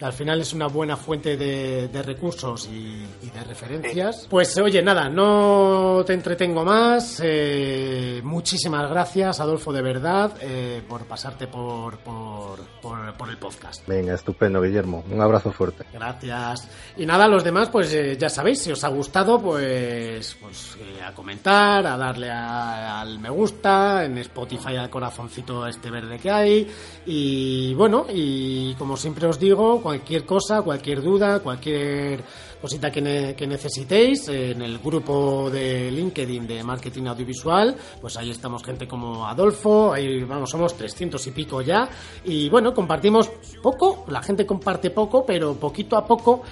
al 0.00 0.12
final 0.12 0.40
es 0.40 0.52
una 0.52 0.68
buena 0.68 0.96
fuente 0.96 1.36
de, 1.36 2.02
recursos 2.02 2.68
y, 2.72 3.04
de 3.26 3.44
referencias. 3.46 4.26
Pues 4.30 4.56
oye, 4.58 4.80
nada, 4.82 5.08
no 5.08 6.04
te 6.06 6.12
entretengo 6.12 6.64
más. 6.64 7.20
Eh, 7.24 8.20
muchísimas 8.22 8.88
gracias, 8.88 9.40
Adolfo, 9.40 9.72
de 9.72 9.82
verdad, 9.82 10.32
eh, 10.40 10.82
por 10.88 11.04
pasarte 11.06 11.48
por, 11.48 11.98
por, 11.98 12.60
por, 12.80 13.28
el 13.28 13.36
podcast. 13.38 13.86
Venga, 13.86 14.14
estupendo, 14.14 14.62
Guillermo. 14.62 15.04
Un 15.10 15.20
abrazo 15.20 15.52
fuerte. 15.52 15.84
Gracias. 15.92 16.68
Y 16.96 17.04
nada, 17.04 17.26
los 17.26 17.42
demás, 17.42 17.68
pues 17.68 17.92
eh, 17.92 18.16
ya 18.16 18.28
sabéis, 18.28 18.62
si 18.62 18.72
os 18.72 18.84
ha 18.84 18.88
gustado, 18.88 19.40
pues, 19.40 20.36
pues 20.40 20.78
a 21.04 21.12
comentar, 21.12 21.86
a 21.86 21.96
darle 21.96 22.30
al 22.30 23.18
me 23.18 23.30
gusta, 23.30 24.04
en 24.04 24.18
Spotify 24.18 24.76
al 24.76 24.90
corazoncito 24.90 25.66
este 25.66 25.90
verde 25.90 26.18
que 26.18 26.30
hay. 26.30 26.70
Y 27.06 27.74
bueno, 27.74 28.06
y 28.08 28.74
como 28.74 28.96
siempre 28.96 29.26
os 29.26 29.38
digo, 29.38 29.82
cualquier 29.88 30.26
cosa, 30.26 30.60
cualquier 30.60 31.00
duda, 31.00 31.40
cualquier 31.40 32.22
cosita 32.60 32.90
que, 32.90 33.00
necesitéis 33.46 34.28
en 34.28 34.62
el 34.62 34.78
grupo 34.78 35.50
de 35.50 35.90
LinkedIn 35.90 36.46
de 36.46 36.62
marketing 36.62 37.06
audiovisual, 37.06 37.76
pues 38.00 38.16
ahí 38.16 38.30
estamos 38.30 38.62
gente 38.64 38.86
como 38.86 39.26
Adolfo, 39.26 39.92
ahí 39.92 40.24
vamos, 40.24 40.50
somos 40.50 40.76
300 40.76 41.26
y 41.26 41.30
pico 41.30 41.62
ya 41.62 41.88
y 42.24 42.48
bueno, 42.48 42.74
compartimos 42.74 43.30
poco, 43.62 44.04
la 44.08 44.22
gente 44.22 44.44
comparte 44.44 44.90
poco, 44.90 45.24
pero 45.24 45.54
poquito 45.54 45.96
a 45.96 46.06
poco 46.06 46.42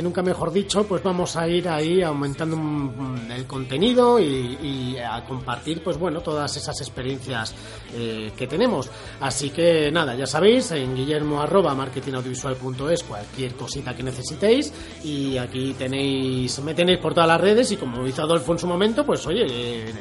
nunca 0.00 0.22
mejor 0.22 0.52
dicho, 0.52 0.84
pues 0.84 1.02
vamos 1.02 1.36
a 1.36 1.46
ir 1.48 1.68
ahí 1.68 2.00
aumentando 2.02 2.56
el 3.34 3.46
contenido 3.46 4.18
y, 4.18 4.96
a 4.96 5.24
compartir, 5.24 5.82
pues 5.82 5.98
bueno, 5.98 6.20
todas 6.20 6.56
esas 6.56 6.80
experiencias 6.80 7.54
eh, 7.94 8.32
que 8.36 8.46
tenemos. 8.46 8.88
Así 9.20 9.50
que 9.50 9.90
nada, 9.90 10.14
ya 10.14 10.26
sabéis, 10.26 10.70
en 10.70 10.94
guillermo 10.94 11.40
arroba 11.40 11.74
marketingaudiovisual.es 11.74 13.02
cualquier 13.02 13.54
cosita 13.54 13.94
que 13.94 14.02
necesitéis 14.02 14.72
y 15.04 15.36
aquí 15.38 15.51
tenéis, 15.76 16.60
me 16.60 16.74
tenéis 16.74 16.98
por 16.98 17.14
todas 17.14 17.28
las 17.28 17.40
redes 17.40 17.70
y 17.72 17.76
como 17.76 18.06
hizo 18.06 18.22
Adolfo 18.22 18.52
en 18.52 18.58
su 18.58 18.66
momento, 18.66 19.04
pues 19.04 19.26
oye, 19.26 19.44
eh, 19.48 19.92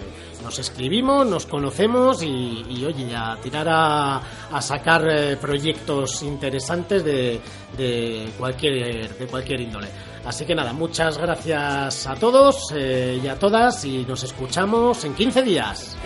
nos 0.44 0.58
escribimos, 0.60 1.26
nos 1.28 1.46
conocemos 1.46 2.24
y, 2.24 2.84
oye, 2.86 3.16
a 3.16 3.38
tirar 3.42 3.68
a, 3.70 4.62
sacar 4.62 5.08
eh, 5.10 5.38
proyectos 5.38 6.24
interesantes 6.24 7.04
de, 7.04 7.40
cualquier, 8.38 9.18
de 9.18 9.28
cualquier 9.28 9.62
índole. 9.62 9.88
Así 10.26 10.46
que 10.46 10.54
nada, 10.54 10.72
muchas 10.74 11.18
gracias 11.18 12.08
a 12.08 12.16
todos 12.16 12.72
eh, 12.76 13.20
y 13.24 13.28
a 13.28 13.38
todas 13.38 13.84
y 13.86 14.06
nos 14.06 14.24
escuchamos 14.24 15.04
en 15.04 15.14
15 15.16 15.42
días. 15.42 15.98